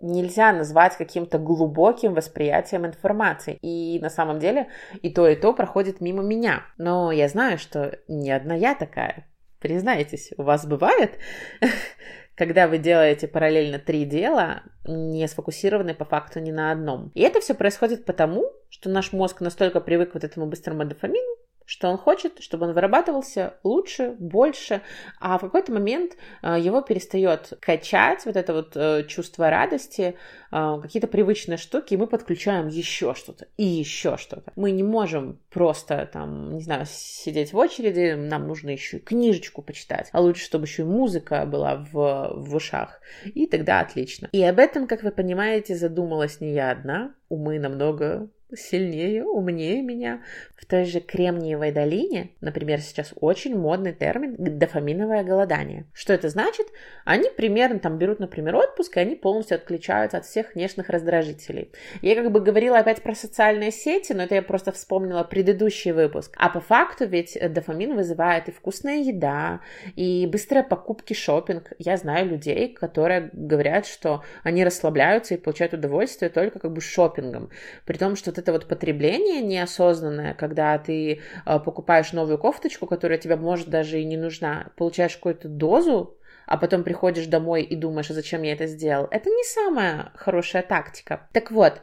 нельзя 0.00 0.52
назвать 0.52 0.96
каким-то 0.96 1.38
глубоким 1.38 2.14
восприятием 2.14 2.86
информации. 2.86 3.58
И 3.62 3.98
на 4.00 4.10
самом 4.10 4.38
деле 4.38 4.68
и 5.02 5.10
то, 5.10 5.26
и 5.26 5.34
то 5.34 5.52
проходит 5.52 6.00
мимо 6.00 6.22
меня. 6.22 6.62
Но 6.78 7.10
я 7.10 7.28
знаю, 7.28 7.58
что 7.58 7.98
не 8.06 8.30
одна 8.30 8.54
я 8.54 8.76
такая. 8.76 9.26
Признайтесь, 9.58 10.32
у 10.36 10.44
вас 10.44 10.66
бывает, 10.66 11.18
когда 12.36 12.68
вы 12.68 12.78
делаете 12.78 13.26
параллельно 13.26 13.78
три 13.78 14.04
дела, 14.04 14.62
не 14.86 15.26
сфокусированы 15.26 15.94
по 15.94 16.04
факту 16.04 16.38
ни 16.38 16.50
на 16.50 16.70
одном. 16.70 17.10
И 17.14 17.22
это 17.22 17.40
все 17.40 17.54
происходит 17.54 18.04
потому, 18.04 18.52
что 18.68 18.90
наш 18.90 19.12
мозг 19.12 19.40
настолько 19.40 19.80
привык 19.80 20.14
вот 20.14 20.22
этому 20.22 20.46
быстрому 20.46 20.84
дофамину, 20.84 21.36
что 21.66 21.88
он 21.88 21.98
хочет, 21.98 22.40
чтобы 22.40 22.66
он 22.66 22.72
вырабатывался 22.72 23.54
лучше, 23.64 24.14
больше, 24.18 24.82
а 25.20 25.36
в 25.36 25.42
какой-то 25.42 25.72
момент 25.72 26.16
э, 26.42 26.56
его 26.58 26.80
перестает 26.80 27.52
качать 27.60 28.24
вот 28.24 28.36
это 28.36 28.54
вот 28.54 28.76
э, 28.76 29.04
чувство 29.08 29.50
радости, 29.50 30.16
э, 30.52 30.78
какие-то 30.80 31.08
привычные 31.08 31.58
штуки, 31.58 31.94
и 31.94 31.96
мы 31.96 32.06
подключаем 32.06 32.68
еще 32.68 33.14
что-то 33.14 33.48
и 33.56 33.64
еще 33.64 34.16
что-то. 34.16 34.52
Мы 34.54 34.70
не 34.70 34.84
можем 34.84 35.40
просто 35.50 36.08
там, 36.10 36.54
не 36.54 36.62
знаю, 36.62 36.86
сидеть 36.88 37.52
в 37.52 37.56
очереди, 37.56 38.14
нам 38.14 38.46
нужно 38.46 38.70
еще 38.70 38.98
и 38.98 39.00
книжечку 39.00 39.60
почитать, 39.60 40.08
а 40.12 40.20
лучше, 40.20 40.44
чтобы 40.44 40.66
еще 40.66 40.82
и 40.82 40.86
музыка 40.86 41.44
была 41.46 41.84
в, 41.92 42.32
в 42.32 42.54
ушах, 42.54 43.00
и 43.24 43.46
тогда 43.46 43.80
отлично. 43.80 44.28
И 44.30 44.42
об 44.42 44.60
этом, 44.60 44.86
как 44.86 45.02
вы 45.02 45.10
понимаете, 45.10 45.74
задумалась 45.74 46.40
не 46.40 46.52
я 46.52 46.70
одна, 46.70 47.14
умы 47.28 47.58
намного 47.58 48.30
сильнее, 48.54 49.24
умнее 49.24 49.82
меня. 49.82 50.22
В 50.56 50.64
той 50.66 50.84
же 50.84 51.00
Кремниевой 51.00 51.72
долине, 51.72 52.30
например, 52.40 52.80
сейчас 52.80 53.12
очень 53.20 53.56
модный 53.56 53.92
термин 53.92 54.36
дофаминовое 54.38 55.22
голодание. 55.24 55.84
Что 55.92 56.12
это 56.12 56.28
значит? 56.28 56.66
Они 57.04 57.28
примерно 57.36 57.78
там 57.78 57.98
берут, 57.98 58.20
например, 58.20 58.56
отпуск, 58.56 58.96
и 58.96 59.00
они 59.00 59.16
полностью 59.16 59.56
отключаются 59.56 60.18
от 60.18 60.24
всех 60.24 60.54
внешних 60.54 60.88
раздражителей. 60.88 61.72
Я 62.02 62.14
как 62.14 62.30
бы 62.30 62.40
говорила 62.40 62.78
опять 62.78 63.02
про 63.02 63.14
социальные 63.14 63.70
сети, 63.70 64.12
но 64.12 64.24
это 64.24 64.34
я 64.34 64.42
просто 64.42 64.72
вспомнила 64.72 65.24
предыдущий 65.24 65.92
выпуск. 65.92 66.34
А 66.36 66.48
по 66.48 66.60
факту 66.60 67.06
ведь 67.06 67.38
дофамин 67.40 67.94
вызывает 67.94 68.48
и 68.48 68.52
вкусная 68.52 68.98
еда, 68.98 69.60
и 69.94 70.26
быстрые 70.26 70.64
покупки, 70.64 71.14
шопинг. 71.14 71.72
Я 71.78 71.96
знаю 71.96 72.28
людей, 72.28 72.72
которые 72.72 73.30
говорят, 73.32 73.86
что 73.86 74.22
они 74.42 74.64
расслабляются 74.64 75.34
и 75.34 75.38
получают 75.38 75.74
удовольствие 75.74 76.30
только 76.30 76.58
как 76.58 76.72
бы 76.72 76.80
шопингом. 76.80 77.50
При 77.84 77.96
том, 77.96 78.16
что 78.16 78.32
вот 78.36 78.42
это 78.42 78.52
вот 78.52 78.66
потребление 78.66 79.40
неосознанное, 79.40 80.34
когда 80.34 80.78
ты 80.78 81.20
э, 81.44 81.58
покупаешь 81.60 82.12
новую 82.12 82.38
кофточку, 82.38 82.86
которая 82.86 83.18
тебе 83.18 83.36
может 83.36 83.68
даже 83.68 84.00
и 84.00 84.04
не 84.04 84.16
нужна, 84.16 84.68
получаешь 84.76 85.16
какую-то 85.16 85.48
дозу, 85.48 86.16
а 86.46 86.56
потом 86.56 86.84
приходишь 86.84 87.26
домой 87.26 87.62
и 87.62 87.74
думаешь, 87.74 88.10
а 88.10 88.14
зачем 88.14 88.42
я 88.42 88.52
это 88.52 88.66
сделал, 88.66 89.08
это 89.10 89.30
не 89.30 89.44
самая 89.44 90.12
хорошая 90.14 90.62
тактика. 90.62 91.28
Так 91.32 91.50
вот, 91.50 91.80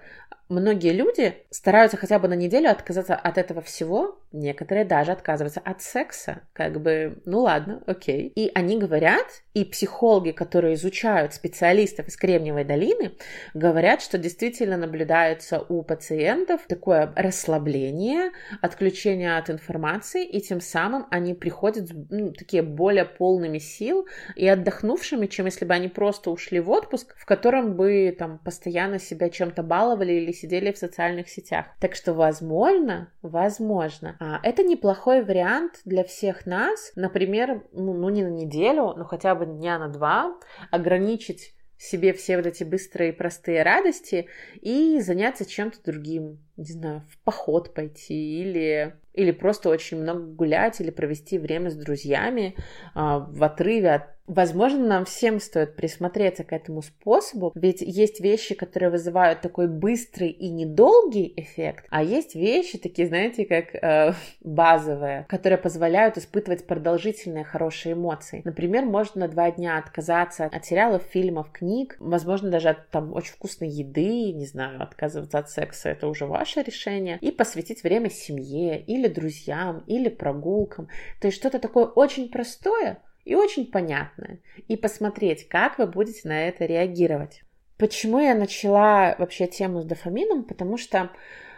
многие 0.50 0.94
люди 0.94 1.36
стараются 1.50 1.98
хотя 1.98 2.20
бы 2.20 2.28
на 2.28 2.36
неделю 2.36 2.70
отказаться 2.70 3.16
от 3.16 3.38
этого 3.38 3.62
всего, 3.62 4.20
некоторые 4.34 4.84
даже 4.84 5.12
отказываются 5.12 5.62
от 5.64 5.82
секса, 5.82 6.42
как 6.54 6.82
бы, 6.82 7.22
ну 7.26 7.42
ладно, 7.42 7.82
окей. 7.86 8.28
И 8.28 8.52
они 8.54 8.78
говорят, 8.78 9.26
и 9.54 9.64
психологи, 9.64 10.32
которые 10.32 10.74
изучают 10.74 11.34
специалистов 11.34 12.08
из 12.08 12.18
Кремниевой 12.18 12.66
долины, 12.66 13.14
говорят, 13.54 14.02
что 14.02 14.18
действительно 14.18 14.76
наблюдается 14.76 15.60
у 15.60 15.84
пациентов 15.84 16.62
такое 16.68 17.14
расслабление, 17.16 18.32
отключение 18.62 19.38
от 19.38 19.50
информации, 19.50 20.26
и 20.26 20.42
тем 20.42 20.60
самым 20.60 21.06
они 21.12 21.36
приходят 21.36 21.90
ну, 22.10 22.32
такие 22.32 22.64
более 22.64 23.06
полными 23.06 23.60
сил 23.60 24.08
и 24.36 24.48
отдохнувшими, 24.48 25.28
чем 25.28 25.46
если 25.46 25.66
бы 25.66 25.74
они 25.74 25.88
просто 25.88 26.32
ушли 26.32 26.60
в 26.60 26.72
отпуск, 26.72 27.16
в 27.18 27.26
котором 27.26 27.76
бы 27.76 28.16
там 28.18 28.40
постоянно 28.40 28.98
себя 29.00 29.30
чем-то 29.30 29.62
баловали 29.62 30.14
или 30.14 30.32
сидели 30.32 30.72
в 30.72 30.78
социальных 30.78 31.30
сетях. 31.30 31.68
Так 31.80 31.96
что, 31.96 32.14
возможно, 32.14 33.12
возможно, 33.22 34.18
это 34.44 34.64
неплохой 34.64 35.24
вариант 35.24 35.82
для 35.86 36.04
всех 36.04 36.46
нас, 36.46 36.92
например, 36.96 37.64
ну, 37.72 37.94
ну 37.94 38.10
не 38.10 38.24
на 38.24 38.30
неделю, 38.30 38.94
но 38.96 39.06
хотя 39.06 39.36
бы 39.36 39.46
дня 39.46 39.80
на 39.80 39.90
два, 39.90 40.36
ограничить 40.72 41.54
себе 41.84 42.14
все 42.14 42.38
вот 42.38 42.46
эти 42.46 42.64
быстрые 42.64 43.12
и 43.12 43.16
простые 43.16 43.62
радости 43.62 44.28
и 44.62 45.00
заняться 45.02 45.46
чем-то 45.46 45.84
другим. 45.84 46.40
Не 46.56 46.72
знаю, 46.72 47.04
в 47.10 47.18
поход 47.24 47.74
пойти 47.74 48.42
или, 48.42 48.96
или 49.14 49.32
просто 49.32 49.70
очень 49.70 50.02
много 50.02 50.22
гулять 50.22 50.80
или 50.80 50.92
провести 50.92 51.38
время 51.38 51.70
с 51.70 51.76
друзьями 51.76 52.56
а, 52.96 53.20
в 53.20 53.44
отрыве 53.44 53.92
от 53.92 54.04
Возможно, 54.28 54.88
нам 54.88 55.06
всем 55.06 55.42
стоит 55.42 55.76
присмотреться 55.76 56.46
к 56.46 56.54
этому 56.54 56.82
способу, 56.82 57.52
ведь 57.56 57.82
есть 57.82 58.22
вещи, 58.22 58.56
которые 58.56 58.90
вызывают 58.90 59.42
такой 59.42 59.68
быстрый 59.68 60.30
и 60.30 60.50
недолгий 60.50 61.34
эффект, 61.36 61.86
а 61.90 62.02
есть 62.02 62.34
вещи 62.34 62.78
такие, 62.78 63.10
знаете, 63.10 63.46
как 63.46 63.76
э, 63.76 64.14
базовые, 64.42 65.26
которые 65.28 65.58
позволяют 65.58 66.18
испытывать 66.18 66.66
продолжительные 66.66 67.44
хорошие 67.44 67.94
эмоции. 67.94 68.42
Например, 68.46 68.86
можно 68.86 69.22
на 69.22 69.28
два 69.28 69.52
дня 69.52 69.78
отказаться 69.78 70.46
от 70.46 70.66
сериалов, 70.66 71.04
фильмов, 71.04 71.52
книг, 71.52 71.98
возможно, 72.00 72.50
даже 72.50 72.70
от 72.70 72.90
там 72.92 73.14
очень 73.14 73.34
вкусной 73.34 73.70
еды, 73.70 74.32
не 74.32 74.46
знаю, 74.46 74.82
отказываться 74.82 75.40
от 75.40 75.50
секса, 75.50 75.90
это 75.90 76.08
уже 76.08 76.26
ваше 76.26 76.62
решение, 76.62 77.18
и 77.20 77.30
посвятить 77.32 77.84
время 77.84 78.10
семье 78.10 78.80
или 78.80 79.08
друзьям, 79.10 79.84
или 79.86 80.08
прогулкам. 80.08 80.88
То 81.20 81.28
есть 81.28 81.38
что-то 81.38 81.60
такое 81.60 81.86
очень 81.86 82.30
простое, 82.30 83.00
и 83.26 83.36
очень 83.36 83.72
понятное, 83.72 84.40
и 84.68 84.76
посмотреть, 84.76 85.48
как 85.48 85.78
вы 85.78 85.88
будете 85.88 86.28
на 86.28 86.48
это 86.48 86.66
реагировать. 86.66 87.44
Почему 87.78 88.20
я 88.20 88.36
начала 88.36 89.16
вообще 89.18 89.48
тему 89.48 89.82
с 89.82 89.86
дофамином? 89.86 90.44
Потому 90.44 90.78
что, 90.78 91.12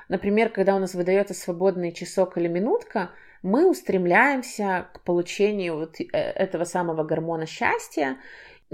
например, 0.08 0.49
когда 0.49 0.75
у 0.75 0.80
нас 0.80 0.93
выдается 0.93 1.34
свободный 1.34 1.91
часок 1.91 2.38
или 2.38 2.47
минутка, 2.47 3.12
мы 3.41 3.69
устремляемся 3.69 4.88
к 4.93 5.01
получению 5.01 5.75
вот 5.75 5.99
э, 5.99 6.06
этого 6.12 6.63
самого 6.63 7.04
гормона 7.04 7.45
счастья, 7.45 8.17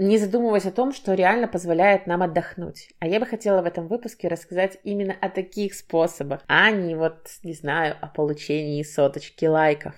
не 0.02 0.18
задумываясь 0.18 0.66
о 0.66 0.72
том, 0.72 0.92
что 0.92 1.14
реально 1.14 1.48
позволяет 1.48 2.06
нам 2.06 2.22
отдохнуть. 2.22 2.90
А 2.98 3.06
я 3.06 3.20
бы 3.20 3.26
хотела 3.26 3.62
в 3.62 3.66
этом 3.66 3.88
выпуске 3.88 4.28
рассказать 4.28 4.78
именно 4.84 5.14
о 5.20 5.28
таких 5.28 5.74
способах, 5.74 6.40
а 6.48 6.70
не 6.70 6.94
вот, 6.94 7.28
не 7.42 7.54
знаю, 7.54 7.96
о 8.00 8.08
получении 8.08 8.82
соточки 8.82 9.46
лайков. 9.46 9.94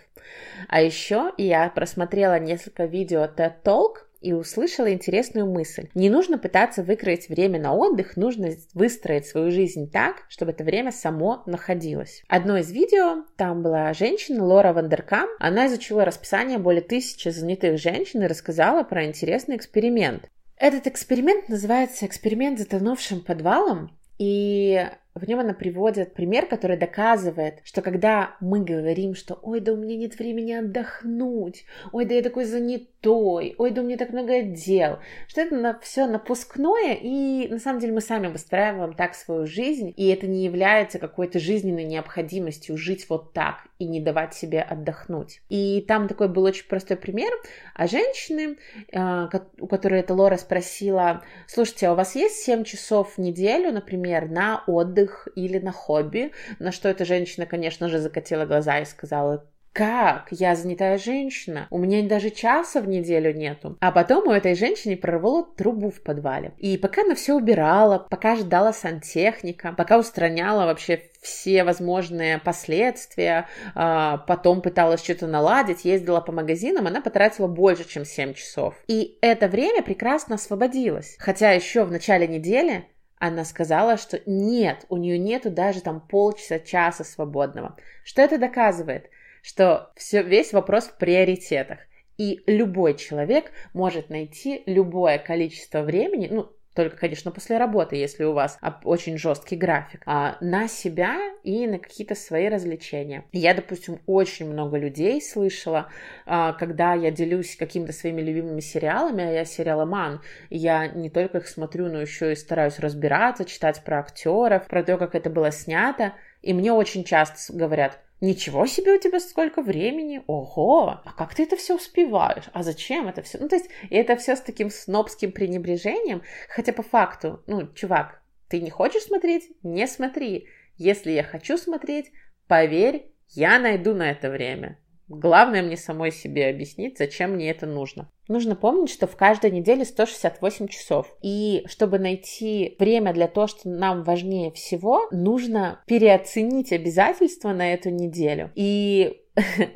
А 0.68 0.80
еще 0.80 1.32
я 1.36 1.68
просмотрела 1.70 2.38
несколько 2.38 2.84
видео 2.84 3.24
TED 3.24 3.62
Talk, 3.62 4.03
и 4.24 4.32
услышала 4.32 4.90
интересную 4.92 5.46
мысль. 5.46 5.88
Не 5.94 6.08
нужно 6.08 6.38
пытаться 6.38 6.82
выкроить 6.82 7.28
время 7.28 7.60
на 7.60 7.74
отдых, 7.74 8.16
нужно 8.16 8.48
выстроить 8.72 9.26
свою 9.26 9.50
жизнь 9.50 9.90
так, 9.90 10.24
чтобы 10.28 10.52
это 10.52 10.64
время 10.64 10.92
само 10.92 11.42
находилось. 11.46 12.22
Одно 12.26 12.56
из 12.56 12.70
видео, 12.72 13.24
там 13.37 13.62
была 13.62 13.92
женщина 13.92 14.42
Лора 14.42 14.72
Вандеркам, 14.72 15.28
она 15.38 15.66
изучила 15.66 16.04
расписание 16.04 16.58
более 16.58 16.82
тысячи 16.82 17.28
занятых 17.28 17.78
женщин 17.78 18.22
и 18.22 18.26
рассказала 18.26 18.82
про 18.82 19.04
интересный 19.04 19.56
эксперимент. 19.56 20.28
Этот 20.56 20.87
эксперимент 20.87 21.48
называется 21.48 22.06
«Эксперимент 22.06 22.58
затонувшим 22.58 23.20
подвалом», 23.20 23.90
и 24.18 24.88
в 25.14 25.29
нем 25.29 25.40
она 25.40 25.55
приводит 25.55 26.14
пример, 26.14 26.46
который 26.46 26.77
доказывает, 26.77 27.61
что 27.62 27.83
когда 27.83 28.37
мы 28.40 28.64
говорим, 28.64 29.14
что 29.14 29.38
«Ой, 29.42 29.61
да 29.61 29.72
у 29.72 29.77
меня 29.77 29.96
нет 29.96 30.18
времени 30.18 30.53
отдохнуть», 30.53 31.64
«Ой, 31.92 32.05
да 32.05 32.14
я 32.14 32.22
такой 32.22 32.44
занятой», 32.44 33.55
«Ой, 33.57 33.70
да 33.70 33.81
у 33.81 33.85
меня 33.85 33.96
так 33.96 34.11
много 34.11 34.42
дел», 34.42 34.98
что 35.29 35.40
это 35.42 35.55
на, 35.55 35.79
все 35.79 36.07
напускное, 36.07 36.98
и 37.00 37.46
на 37.48 37.61
самом 37.61 37.79
деле 37.81 37.92
мы 37.92 38.00
сами 38.00 38.27
выстраиваем 38.27 38.94
так 38.94 39.14
свою 39.14 39.46
жизнь, 39.46 39.94
и 39.96 40.09
это 40.09 40.27
не 40.27 40.44
является 40.44 40.98
какой-то 40.98 41.38
жизненной 41.38 41.85
необходимостью 41.85 42.77
жить 42.77 43.07
вот 43.09 43.33
так 43.33 43.68
и 43.79 43.87
не 43.87 44.00
давать 44.00 44.35
себе 44.35 44.62
отдохнуть. 44.62 45.42
И 45.48 45.85
там 45.87 46.09
такой 46.09 46.29
был 46.29 46.42
очень 46.42 46.66
простой 46.66 46.96
пример, 46.96 47.31
а 47.74 47.87
женщины, 47.87 48.57
у 48.92 49.66
которой 49.66 50.00
эта 50.00 50.14
Лора 50.14 50.37
спросила, 50.37 51.22
слушайте, 51.46 51.87
а 51.87 51.92
у 51.92 51.94
вас 51.94 52.16
есть 52.16 52.37
7 52.37 52.64
часов 52.64 53.14
в 53.14 53.18
неделю, 53.18 53.72
например, 53.72 54.29
на 54.29 54.64
отдых 54.66 55.03
отдых 55.04 55.28
или 55.34 55.58
на 55.58 55.72
хобби, 55.72 56.32
на 56.58 56.72
что 56.72 56.88
эта 56.88 57.04
женщина, 57.04 57.46
конечно 57.46 57.88
же, 57.88 57.98
закатила 57.98 58.46
глаза 58.46 58.80
и 58.80 58.84
сказала, 58.84 59.46
как? 59.72 60.28
Я 60.30 60.54
занятая 60.54 60.98
женщина. 60.98 61.66
У 61.68 61.78
меня 61.78 62.08
даже 62.08 62.30
часа 62.30 62.80
в 62.80 62.86
неделю 62.86 63.34
нету. 63.34 63.76
А 63.80 63.90
потом 63.90 64.28
у 64.28 64.30
этой 64.30 64.54
женщины 64.54 64.96
прорвало 64.96 65.44
трубу 65.56 65.90
в 65.90 66.00
подвале. 66.00 66.52
И 66.58 66.78
пока 66.78 67.02
она 67.02 67.16
все 67.16 67.34
убирала, 67.34 67.98
пока 67.98 68.36
ждала 68.36 68.72
сантехника, 68.72 69.74
пока 69.76 69.98
устраняла 69.98 70.66
вообще 70.66 71.02
все 71.22 71.64
возможные 71.64 72.38
последствия, 72.38 73.48
а, 73.74 74.18
потом 74.18 74.62
пыталась 74.62 75.02
что-то 75.02 75.26
наладить, 75.26 75.84
ездила 75.84 76.20
по 76.20 76.30
магазинам, 76.30 76.86
она 76.86 77.00
потратила 77.00 77.48
больше, 77.48 77.88
чем 77.88 78.04
7 78.04 78.34
часов. 78.34 78.76
И 78.86 79.18
это 79.22 79.48
время 79.48 79.82
прекрасно 79.82 80.36
освободилось. 80.36 81.16
Хотя 81.18 81.50
еще 81.50 81.82
в 81.82 81.90
начале 81.90 82.28
недели 82.28 82.84
она 83.26 83.44
сказала, 83.44 83.96
что 83.96 84.20
нет, 84.26 84.84
у 84.88 84.96
нее 84.96 85.18
нету 85.18 85.50
даже 85.50 85.80
там 85.80 86.00
полчаса, 86.00 86.58
часа 86.58 87.04
свободного. 87.04 87.76
Что 88.04 88.22
это 88.22 88.38
доказывает? 88.38 89.10
что 89.44 89.92
все, 89.94 90.22
весь 90.22 90.54
вопрос 90.54 90.87
в 90.87 90.96
приоритетах. 90.96 91.78
И 92.16 92.42
любой 92.46 92.96
человек 92.96 93.50
может 93.74 94.08
найти 94.08 94.62
любое 94.64 95.18
количество 95.18 95.82
времени, 95.82 96.28
ну, 96.30 96.50
только, 96.74 96.96
конечно, 96.96 97.30
после 97.30 97.56
работы, 97.56 97.96
если 97.96 98.24
у 98.24 98.32
вас 98.32 98.58
очень 98.82 99.16
жесткий 99.16 99.56
график, 99.56 100.02
а, 100.06 100.37
на 100.40 100.68
себя 100.68 101.18
и 101.42 101.66
на 101.66 101.78
какие-то 101.78 102.14
свои 102.14 102.48
развлечения. 102.48 103.24
Я, 103.32 103.54
допустим, 103.54 104.00
очень 104.06 104.50
много 104.50 104.76
людей 104.76 105.22
слышала, 105.22 105.88
а, 106.26 106.52
когда 106.52 106.94
я 106.94 107.10
делюсь 107.10 107.56
какими-то 107.56 107.92
своими 107.92 108.20
любимыми 108.20 108.60
сериалами, 108.60 109.24
а 109.24 109.30
я 109.30 109.44
сериаломан, 109.44 110.20
я 110.50 110.88
не 110.88 111.10
только 111.10 111.38
их 111.38 111.48
смотрю, 111.48 111.88
но 111.88 112.00
еще 112.00 112.32
и 112.32 112.37
стараюсь 112.37 112.78
разбираться, 112.80 113.44
читать 113.44 113.82
про 113.84 114.00
актеров, 114.00 114.66
про 114.66 114.82
то, 114.82 114.98
как 114.98 115.14
это 115.14 115.30
было 115.30 115.52
снято, 115.52 116.14
и 116.42 116.52
мне 116.52 116.72
очень 116.72 117.04
часто 117.04 117.52
говорят, 117.52 118.00
Ничего 118.20 118.66
себе 118.66 118.92
у 118.94 118.98
тебя 118.98 119.20
сколько 119.20 119.61
времени, 119.61 120.22
ого, 120.27 121.00
а 121.05 121.12
как 121.12 121.35
ты 121.35 121.42
это 121.42 121.57
все 121.57 121.77
успеваешь, 121.77 122.44
а 122.53 122.62
зачем 122.62 123.09
это 123.09 123.22
все? 123.22 123.38
Ну, 123.38 123.48
то 123.48 123.57
есть, 123.57 123.68
и 123.90 123.96
это 123.96 124.16
все 124.16 124.37
с 124.37 124.40
таким 124.40 124.70
снобским 124.70 125.33
пренебрежением, 125.33 126.22
хотя 126.48 126.72
по 126.72 126.83
факту, 126.83 127.42
ну, 127.46 127.66
чувак, 127.74 128.22
ты 128.48 128.61
не 128.61 128.70
хочешь 128.70 129.03
смотреть? 129.03 129.50
Не 129.62 129.87
смотри. 129.87 130.48
Если 130.77 131.12
я 131.12 131.22
хочу 131.22 131.59
смотреть, 131.59 132.12
поверь, 132.46 133.12
я 133.31 133.59
найду 133.59 133.94
на 133.94 134.11
это 134.11 134.31
время. 134.31 134.79
Главное 135.08 135.62
мне 135.62 135.76
самой 135.76 136.12
себе 136.12 136.48
объяснить, 136.48 136.98
зачем 136.98 137.32
мне 137.32 137.50
это 137.50 137.66
нужно. 137.66 138.10
Нужно 138.28 138.56
помнить, 138.56 138.90
что 138.90 139.06
в 139.06 139.16
каждой 139.16 139.50
неделе 139.50 139.84
168 139.84 140.68
часов. 140.68 141.14
И 141.22 141.64
чтобы 141.66 141.98
найти 141.98 142.74
время 142.78 143.12
для 143.12 143.28
того, 143.28 143.46
что 143.46 143.68
нам 143.68 144.02
важнее 144.02 144.50
всего, 144.50 145.08
нужно 145.10 145.82
переоценить 145.86 146.72
обязательства 146.72 147.52
на 147.52 147.74
эту 147.74 147.90
неделю 147.90 148.50
и 148.54 149.20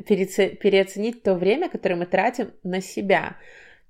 переоценить 0.08 1.22
то 1.22 1.34
время, 1.34 1.68
которое 1.68 1.96
мы 1.96 2.06
тратим 2.06 2.52
на 2.62 2.80
себя. 2.80 3.36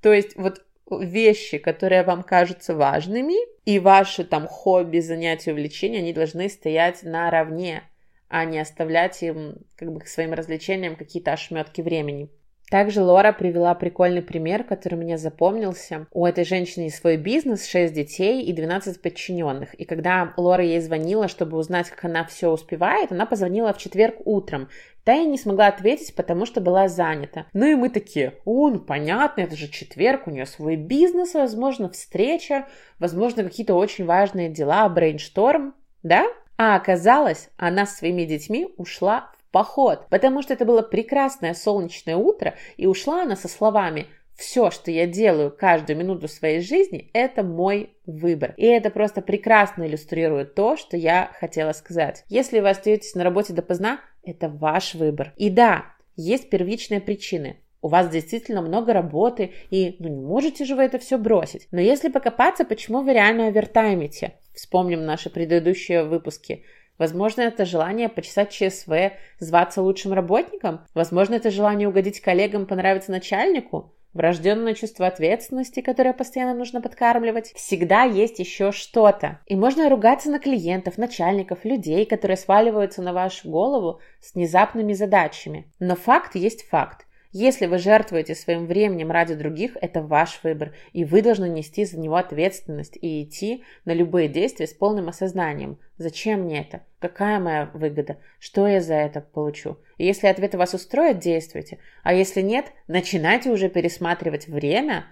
То 0.03 0.13
есть 0.13 0.37
вот 0.37 0.63
вещи, 0.91 1.59
которые 1.59 2.03
вам 2.03 2.23
кажутся 2.23 2.75
важными, 2.75 3.37
и 3.65 3.79
ваши 3.79 4.25
там 4.25 4.47
хобби, 4.47 5.01
занятия, 5.01 5.53
увлечения, 5.53 5.99
они 5.99 6.13
должны 6.13 6.49
стоять 6.49 7.03
наравне 7.03 7.83
а 8.29 8.45
не 8.45 8.59
оставлять 8.59 9.23
им 9.23 9.57
как 9.77 9.93
бы 9.93 10.01
к 10.01 10.09
своим 10.09 10.33
развлечениям 10.33 10.97
какие-то 10.97 11.33
ошметки 11.33 11.81
времени. 11.81 12.31
Также 12.71 13.03
Лора 13.03 13.33
привела 13.33 13.75
прикольный 13.75 14.21
пример, 14.21 14.63
который 14.63 14.97
мне 14.97 15.17
запомнился. 15.17 16.07
У 16.13 16.27
этой 16.27 16.45
женщины 16.45 16.91
свой 16.91 17.17
бизнес, 17.17 17.67
6 17.67 17.95
детей 17.95 18.43
и 18.43 18.53
12 18.53 19.01
подчиненных. 19.01 19.73
И 19.75 19.87
когда 19.87 20.35
Лора 20.37 20.63
ей 20.63 20.81
звонила, 20.81 21.29
чтобы 21.29 21.57
узнать, 21.57 21.89
как 21.89 22.05
она 22.05 22.25
все 22.25 22.51
успевает, 22.51 23.11
она 23.11 23.25
позвонила 23.25 23.73
в 23.73 23.79
четверг 23.79 24.17
утром. 24.27 24.69
Та 25.05 25.15
я 25.15 25.25
не 25.25 25.39
смогла 25.39 25.69
ответить, 25.69 26.15
потому 26.15 26.45
что 26.45 26.61
была 26.61 26.89
занята. 26.89 27.47
Ну 27.55 27.65
и 27.65 27.75
мы 27.75 27.89
такие, 27.89 28.35
о, 28.45 28.69
ну 28.69 28.81
понятно, 28.81 29.41
это 29.41 29.57
же 29.57 29.69
четверг, 29.69 30.27
у 30.27 30.31
нее 30.31 30.45
свой 30.45 30.77
бизнес, 30.77 31.33
возможно, 31.33 31.89
встреча, 31.89 32.67
возможно, 32.99 33.45
какие-то 33.45 33.75
очень 33.75 34.05
важные 34.05 34.51
дела, 34.51 34.87
брейншторм, 34.91 35.75
да? 36.03 36.27
А 36.59 36.75
оказалось, 36.75 37.51
она 37.57 37.87
с 37.87 37.97
своими 37.97 38.25
детьми 38.25 38.69
ушла 38.77 39.31
в 39.39 39.53
поход, 39.53 40.09
потому 40.11 40.43
что 40.43 40.53
это 40.53 40.65
было 40.65 40.83
прекрасное 40.83 41.55
солнечное 41.55 42.17
утро, 42.17 42.55
и 42.77 42.87
ушла 42.87 43.23
она 43.23 43.37
со 43.37 43.49
словами 43.49 44.09
все, 44.35 44.71
что 44.71 44.91
я 44.91 45.07
делаю 45.07 45.51
каждую 45.57 45.97
минуту 45.97 46.29
своей 46.29 46.61
жизни, 46.61 47.11
это 47.13 47.43
мой 47.43 47.95
выбор. 48.07 48.55
И 48.57 48.67
это 48.67 48.91
просто 48.91 49.23
прекрасно 49.23 49.85
иллюстрирует 49.85 50.55
то, 50.55 50.77
что 50.77 50.97
я 50.97 51.31
хотела 51.39 51.73
сказать. 51.73 52.25
Если 52.29 52.61
вы 52.61 52.71
остаетесь 52.71 53.15
на 53.15 53.25
работе 53.25 53.53
допоздна, 53.53 54.01
это 54.23 54.49
ваш 54.49 54.95
выбор. 54.95 55.33
И 55.37 55.51
да, 55.51 55.87
есть 56.17 56.51
первичные 56.51 57.01
причины. 57.01 57.61
У 57.81 57.89
вас 57.89 58.09
действительно 58.09 58.61
много 58.61 58.93
работы, 58.93 59.53
и 59.71 59.97
ну 60.01 60.09
не 60.09 60.21
можете 60.21 60.65
же 60.65 60.75
вы 60.75 60.83
это 60.83 60.99
все 60.99 61.17
бросить. 61.17 61.69
Но 61.71 61.81
если 61.81 62.09
покопаться, 62.09 62.65
почему 62.65 63.03
вы 63.03 63.13
реально 63.13 63.47
овертаймите? 63.47 64.35
Вспомним 64.55 65.05
наши 65.05 65.31
предыдущие 65.31 66.03
выпуски. 66.05 66.65
Возможно, 66.99 67.43
это 67.43 67.65
желание 67.65 68.09
почесать 68.09 68.51
ЧСВ, 68.51 69.13
зваться 69.39 69.83
лучшим 69.83 70.13
работником. 70.13 70.81
Возможно, 70.95 71.37
это 71.37 71.51
желание 71.51 71.89
угодить 71.89 72.21
коллегам, 72.21 72.67
понравиться 72.67 73.13
начальнику. 73.13 73.95
Врожденное 74.15 74.75
чувство 74.75 75.07
ответственности, 75.07 75.81
которое 75.81 76.13
постоянно 76.13 76.55
нужно 76.55 76.81
подкармливать. 76.81 77.53
Всегда 77.55 78.03
есть 78.03 78.41
еще 78.41 78.73
что-то. 78.73 79.39
И 79.47 79.55
можно 79.55 79.89
ругаться 79.89 80.29
на 80.31 80.41
клиентов, 80.41 80.99
начальников, 80.99 81.65
людей, 81.65 82.05
которые 82.05 82.37
сваливаются 82.37 83.01
на 83.03 83.13
вашу 83.13 83.49
голову 83.49 84.01
с 84.21 84.35
внезапными 84.35 84.95
задачами. 84.95 85.71
Но 85.79 85.95
факт 85.95 86.35
есть 86.35 86.67
факт. 86.69 87.07
Если 87.31 87.67
вы 87.67 87.77
жертвуете 87.77 88.35
своим 88.35 88.67
временем 88.67 89.11
ради 89.11 89.35
других, 89.35 89.77
это 89.81 90.01
ваш 90.01 90.41
выбор, 90.43 90.75
и 90.93 91.05
вы 91.05 91.21
должны 91.21 91.47
нести 91.49 91.85
за 91.85 91.99
него 91.99 92.17
ответственность 92.17 92.97
и 93.01 93.23
идти 93.23 93.65
на 93.85 93.93
любые 93.93 94.29
действия 94.29 94.67
с 94.67 94.73
полным 94.73 95.09
осознанием. 95.09 95.79
Зачем 95.99 96.43
мне 96.43 96.61
это? 96.63 96.85
Какая 97.01 97.39
моя 97.39 97.71
выгода? 97.75 98.17
Что 98.39 98.67
я 98.67 98.81
за 98.81 98.95
это 98.95 99.21
получу? 99.21 99.77
И 99.99 100.07
если 100.07 100.27
ответы 100.27 100.57
вас 100.57 100.73
устроят, 100.73 101.19
действуйте. 101.19 101.79
А 102.03 102.15
если 102.15 102.41
нет, 102.41 102.67
начинайте 102.87 103.51
уже 103.51 103.69
пересматривать 103.69 104.49
время, 104.49 105.05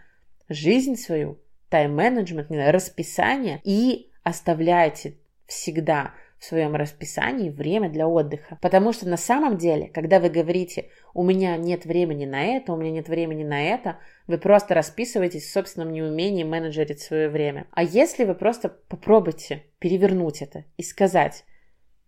жизнь 0.49 0.97
свою, 0.97 1.39
тайм-менеджмент, 1.69 2.51
расписание 2.51 3.61
и 3.63 4.11
оставляйте 4.23 5.19
всегда 5.47 6.15
своем 6.47 6.75
расписании 6.75 7.51
время 7.51 7.91
для 7.91 8.09
отдыха. 8.09 8.59
Потому 8.63 8.93
что 8.93 9.09
на 9.09 9.17
самом 9.17 9.59
деле, 9.59 9.89
когда 9.89 10.21
вы 10.21 10.29
говорите, 10.29 10.91
у 11.15 11.23
меня 11.23 11.57
нет 11.57 11.85
времени 11.85 12.25
на 12.25 12.45
это, 12.45 12.73
у 12.73 12.77
меня 12.77 12.91
нет 12.91 13.09
времени 13.09 13.45
на 13.45 13.63
это, 13.63 13.99
вы 14.27 14.39
просто 14.39 14.75
расписываетесь 14.75 15.45
в 15.45 15.53
собственном 15.53 15.93
неумении 15.93 16.45
менеджерить 16.45 17.01
свое 17.01 17.29
время. 17.29 17.67
А 17.73 17.83
если 17.83 18.25
вы 18.25 18.35
просто 18.35 18.69
попробуйте 18.69 19.65
перевернуть 19.79 20.43
это 20.43 20.65
и 20.77 20.83
сказать, 20.83 21.45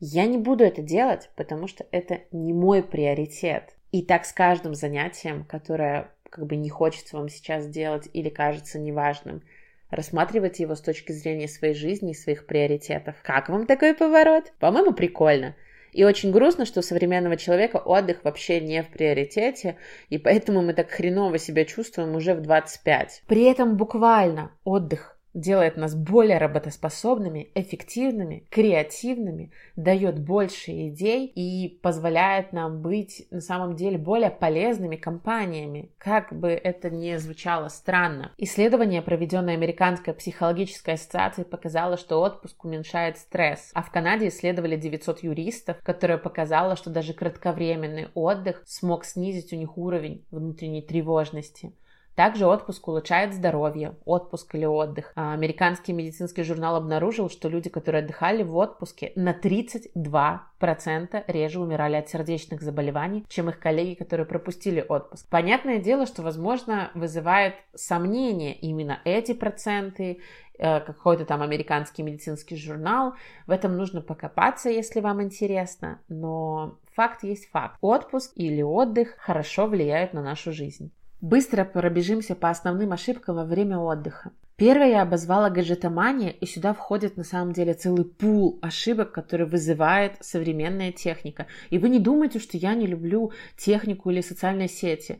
я 0.01 0.27
не 0.27 0.39
буду 0.39 0.65
это 0.65 0.83
делать, 0.83 1.31
потому 1.37 1.67
что 1.67 1.87
это 1.91 2.21
не 2.31 2.53
мой 2.53 2.83
приоритет. 2.83 3.77
И 3.91 4.03
так 4.03 4.25
с 4.25 4.33
каждым 4.33 4.75
занятием, 4.75 5.45
которое 5.45 6.13
как 6.31 6.47
бы 6.47 6.57
не 6.57 6.69
хочется 6.69 7.17
вам 7.17 7.29
сейчас 7.29 7.67
делать 7.67 8.09
или 8.13 8.29
кажется 8.29 8.79
неважным– 8.79 9.43
рассматривать 9.91 10.61
его 10.61 10.75
с 10.75 10.81
точки 10.81 11.13
зрения 11.13 11.49
своей 11.49 11.75
жизни 11.75 12.13
и 12.13 12.15
своих 12.15 12.47
приоритетов. 12.47 13.17
Как 13.23 13.49
вам 13.49 13.67
такой 13.67 13.95
поворот? 13.95 14.53
По-моему, 14.59 14.93
прикольно. 14.93 15.57
И 15.93 16.05
очень 16.05 16.31
грустно, 16.31 16.67
что 16.67 16.81
у 16.81 16.83
современного 16.83 17.37
человека 17.37 17.79
отдых 17.79 18.23
вообще 18.23 18.61
не 18.61 18.83
в 18.83 18.89
приоритете, 18.89 19.77
и 20.11 20.19
поэтому 20.19 20.63
мы 20.63 20.75
так 20.75 20.91
хреново 20.91 21.39
себя 21.39 21.65
чувствуем 21.65 22.15
уже 22.15 22.35
в 22.35 22.43
25. 22.43 23.23
При 23.27 23.45
этом 23.45 23.77
буквально 23.77 24.53
отдых 24.65 25.18
делает 25.35 25.77
нас 25.77 25.95
более 25.95 26.39
работоспособными, 26.39 27.51
эффективными, 27.55 28.47
креативными, 28.51 29.53
дает 29.77 30.19
больше 30.19 30.89
идей 30.89 31.27
и 31.27 31.79
позволяет 31.83 32.53
нам 32.53 32.83
быть 32.83 33.27
на 33.31 33.41
самом 33.41 33.77
деле 33.77 33.99
более 33.99 34.31
полезными 34.31 34.97
компаниями, 34.97 35.91
как 35.99 36.33
бы 36.33 36.51
это 36.51 36.91
ни 36.91 37.15
звучало 37.17 37.69
странно. 37.69 38.33
Исследование, 38.39 39.03
проведенное 39.03 39.55
Американской 39.55 40.15
психологической 40.15 40.95
ассоциацией, 40.95 41.47
показало, 41.47 41.97
что 41.97 42.21
отпуск 42.21 42.65
уменьшает 42.65 43.19
стресс, 43.19 43.71
а 43.75 43.83
в 43.83 43.91
Канаде 43.91 44.29
исследовали 44.29 44.77
900 44.77 45.23
юристов, 45.23 45.77
которое 45.83 46.19
показало, 46.19 46.77
что 46.77 46.91
даже 46.91 47.13
кратковременный 47.13 48.09
отдых 48.15 48.63
смог 48.67 49.05
снизить 49.05 49.53
у 49.53 49.57
них 49.57 49.77
уровень 49.77 50.25
внутренней 50.31 50.83
тревожности. 50.83 51.73
Также 52.19 52.47
отпуск 52.47 52.89
улучшает 52.89 53.33
здоровье, 53.33 53.95
отпуск 54.05 54.53
или 54.57 54.65
отдых. 54.65 55.13
А 55.15 55.35
американский 55.35 55.93
медицинский 55.93 56.43
журнал 56.43 56.75
обнаружил, 56.75 57.31
что 57.31 57.49
люди, 57.49 57.71
которые 57.71 58.03
отдыхали 58.03 58.43
в 58.43 58.57
отпуске, 58.57 59.13
на 59.15 59.33
32% 59.33 61.25
реже 61.29 61.61
умирали 61.61 61.95
от 61.95 62.09
сердечных 62.09 62.61
заболеваний, 62.63 63.25
чем 63.29 63.51
их 63.51 63.61
коллеги, 63.61 63.95
которые 63.95 64.27
пропустили 64.27 64.85
отпуск. 64.89 65.29
Понятное 65.29 65.79
дело, 65.79 66.07
что, 66.07 66.23
возможно, 66.23 66.91
вызывает 66.95 67.55
сомнение 67.77 68.53
именно 68.53 68.99
эти 69.05 69.33
проценты, 69.33 70.19
э, 70.59 70.81
какой-то 70.81 71.25
там 71.25 71.41
американский 71.41 72.03
медицинский 72.03 72.57
журнал. 72.57 73.15
В 73.47 73.53
этом 73.53 73.77
нужно 73.77 74.01
покопаться, 74.01 74.71
если 74.71 74.99
вам 74.99 75.23
интересно, 75.23 76.01
но 76.09 76.81
факт 76.97 77.23
есть 77.23 77.49
факт. 77.53 77.77
Отпуск 77.81 78.33
или 78.35 78.63
отдых 78.63 79.15
хорошо 79.19 79.69
влияют 79.69 80.15
на 80.15 80.23
нашу 80.25 80.51
жизнь. 80.51 80.91
Быстро 81.21 81.65
пробежимся 81.65 82.37
по 82.37 82.49
основным 82.49 82.93
ошибкам 82.93 83.37
во 83.37 83.45
время 83.45 83.79
отдыха. 83.79 84.31
Первое 84.55 84.89
я 84.89 85.03
обозвала 85.03 85.51
гаджетомания, 85.51 86.31
и 86.31 86.47
сюда 86.47 86.73
входит 86.75 87.17
на 87.17 87.25
самом 87.25 87.53
деле 87.53 87.75
целый 87.75 88.05
пул 88.05 88.59
ошибок, 88.63 89.13
которые 89.13 89.49
вызывает 89.49 90.17
современная 90.21 90.93
техника. 90.93 91.47
И 91.71 91.79
вы 91.79 91.89
не 91.89 91.99
думайте, 91.99 92.39
что 92.39 92.57
я 92.57 92.75
не 92.75 92.87
люблю 92.87 93.33
технику 93.57 94.11
или 94.11 94.21
социальные 94.21 94.69
сети. 94.69 95.19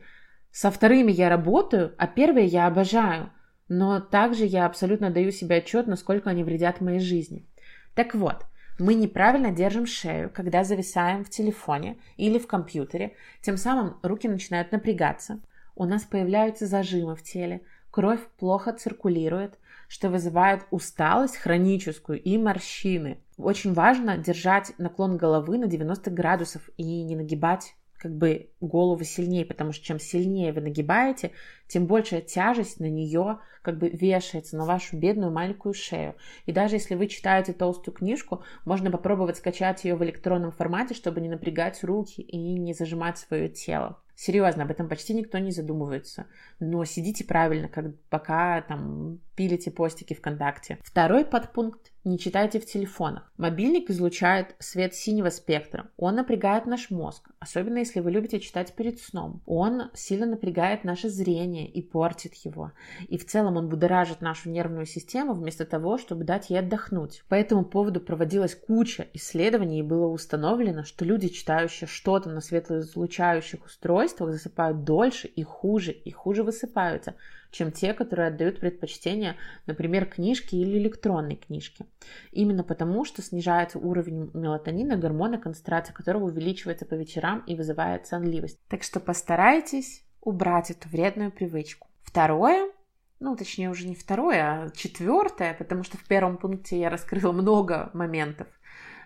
Со 0.51 0.71
вторыми 0.71 1.11
я 1.11 1.29
работаю, 1.29 1.93
а 1.97 2.07
первые 2.07 2.47
я 2.47 2.67
обожаю. 2.67 3.31
Но 3.67 3.99
также 3.99 4.45
я 4.45 4.65
абсолютно 4.65 5.09
даю 5.09 5.31
себе 5.31 5.57
отчет, 5.57 5.87
насколько 5.87 6.29
они 6.29 6.43
вредят 6.43 6.81
моей 6.81 6.99
жизни. 6.99 7.45
Так 7.93 8.15
вот, 8.15 8.45
мы 8.79 8.93
неправильно 8.93 9.51
держим 9.51 9.85
шею, 9.85 10.29
когда 10.33 10.63
зависаем 10.63 11.25
в 11.25 11.29
телефоне 11.29 11.97
или 12.15 12.39
в 12.39 12.47
компьютере. 12.47 13.15
Тем 13.41 13.57
самым 13.57 13.97
руки 14.01 14.27
начинают 14.29 14.71
напрягаться, 14.71 15.41
у 15.79 15.85
нас 15.85 16.03
появляются 16.03 16.67
зажимы 16.67 17.15
в 17.15 17.23
теле, 17.23 17.61
кровь 17.89 18.19
плохо 18.37 18.73
циркулирует, 18.73 19.57
что 19.87 20.09
вызывает 20.09 20.65
усталость 20.71 21.37
хроническую 21.37 22.21
и 22.21 22.37
морщины. 22.37 23.19
Очень 23.37 23.73
важно 23.73 24.17
держать 24.17 24.73
наклон 24.77 25.15
головы 25.15 25.57
на 25.57 25.67
90 25.67 26.11
градусов 26.11 26.69
и 26.75 26.83
не 27.03 27.15
нагибать 27.15 27.75
как 27.97 28.13
бы 28.13 28.49
голову 28.59 29.03
сильнее, 29.05 29.45
потому 29.45 29.71
что 29.71 29.85
чем 29.85 29.99
сильнее 29.99 30.51
вы 30.51 30.61
нагибаете, 30.61 31.31
тем 31.67 31.85
большая 31.85 32.21
тяжесть 32.21 32.81
на 32.81 32.89
нее 32.89 33.39
как 33.61 33.77
бы 33.77 33.89
вешается 33.89 34.57
на 34.57 34.65
вашу 34.65 34.97
бедную 34.97 35.31
маленькую 35.31 35.73
шею. 35.73 36.15
И 36.45 36.51
даже 36.51 36.75
если 36.75 36.95
вы 36.95 37.07
читаете 37.07 37.53
толстую 37.53 37.95
книжку, 37.95 38.43
можно 38.65 38.91
попробовать 38.91 39.37
скачать 39.37 39.83
ее 39.83 39.95
в 39.95 40.03
электронном 40.03 40.51
формате, 40.51 40.93
чтобы 40.93 41.21
не 41.21 41.29
напрягать 41.29 41.83
руки 41.83 42.21
и 42.21 42.37
не 42.37 42.73
зажимать 42.73 43.17
свое 43.17 43.49
тело. 43.49 44.01
Серьезно, 44.21 44.63
об 44.63 44.71
этом 44.71 44.89
почти 44.89 45.13
никто 45.13 45.37
не 45.37 45.51
задумывается. 45.51 46.25
Но 46.59 46.83
сидите 46.83 47.23
правильно, 47.23 47.69
как 47.69 47.95
пока 48.09 48.61
там 48.63 49.21
пилите 49.37 49.71
постики 49.71 50.13
ВКонтакте. 50.13 50.77
Второй 50.83 51.23
подпункт 51.23 51.93
не 52.03 52.19
читайте 52.19 52.59
в 52.59 52.65
телефонах. 52.65 53.31
Мобильник 53.37 53.89
излучает 53.89 54.57
свет 54.59 54.93
синего 54.93 55.29
спектра. 55.29 55.89
Он 55.95 56.15
напрягает 56.15 56.65
наш 56.65 56.89
мозг, 56.89 57.29
особенно 57.39 57.77
если 57.77 58.01
вы 58.01 58.11
любите 58.11 58.41
читать 58.41 58.73
перед 58.73 58.99
сном. 58.99 59.41
Он 59.45 59.83
сильно 59.93 60.25
напрягает 60.25 60.83
наше 60.83 61.07
зрение 61.07 61.69
и 61.69 61.81
портит 61.81 62.33
его. 62.33 62.73
И 63.07 63.17
в 63.17 63.25
целом 63.25 63.48
он 63.57 63.69
будоражит 63.69 64.21
нашу 64.21 64.49
нервную 64.49 64.85
систему 64.85 65.33
вместо 65.33 65.65
того, 65.65 65.97
чтобы 65.97 66.23
дать 66.23 66.49
ей 66.49 66.59
отдохнуть. 66.59 67.23
По 67.29 67.35
этому 67.35 67.65
поводу 67.65 67.99
проводилась 67.99 68.55
куча 68.55 69.07
исследований 69.13 69.79
и 69.79 69.83
было 69.83 70.07
установлено, 70.07 70.83
что 70.83 71.05
люди, 71.05 71.27
читающие 71.29 71.87
что-то 71.87 72.29
на 72.29 72.41
светлоизлучающих 72.41 73.65
устройствах, 73.65 74.31
засыпают 74.31 74.83
дольше 74.83 75.27
и 75.27 75.43
хуже, 75.43 75.91
и 75.91 76.11
хуже 76.11 76.43
высыпаются 76.43 77.15
чем 77.51 77.71
те, 77.71 77.93
которые 77.93 78.27
отдают 78.27 78.59
предпочтение, 78.59 79.35
например, 79.65 80.05
книжке 80.05 80.57
или 80.57 80.77
электронной 80.77 81.35
книжке. 81.35 81.85
Именно 82.31 82.63
потому, 82.63 83.05
что 83.05 83.21
снижается 83.21 83.79
уровень 83.79 84.29
мелатонина, 84.33 84.97
гормона, 84.97 85.37
концентрация 85.37 85.93
которого 85.93 86.25
увеличивается 86.25 86.85
по 86.85 86.93
вечерам 86.93 87.43
и 87.47 87.55
вызывает 87.55 88.07
сонливость. 88.07 88.59
Так 88.67 88.83
что 88.83 88.99
постарайтесь 88.99 90.03
убрать 90.21 90.71
эту 90.71 90.89
вредную 90.89 91.31
привычку. 91.31 91.87
Второе, 92.03 92.71
ну, 93.19 93.35
точнее, 93.35 93.69
уже 93.69 93.87
не 93.87 93.95
второе, 93.95 94.41
а 94.43 94.69
четвертое, 94.71 95.53
потому 95.53 95.83
что 95.83 95.97
в 95.97 96.05
первом 96.05 96.37
пункте 96.37 96.79
я 96.79 96.89
раскрыла 96.89 97.31
много 97.31 97.89
моментов 97.93 98.47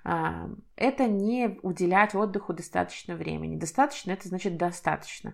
это 0.03 1.07
не 1.07 1.59
уделять 1.61 2.13
отдыху 2.13 2.53
достаточно 2.53 3.15
времени. 3.15 3.55
Достаточно 3.55 4.11
это 4.11 4.27
значит 4.27 4.57
достаточно. 4.57 5.33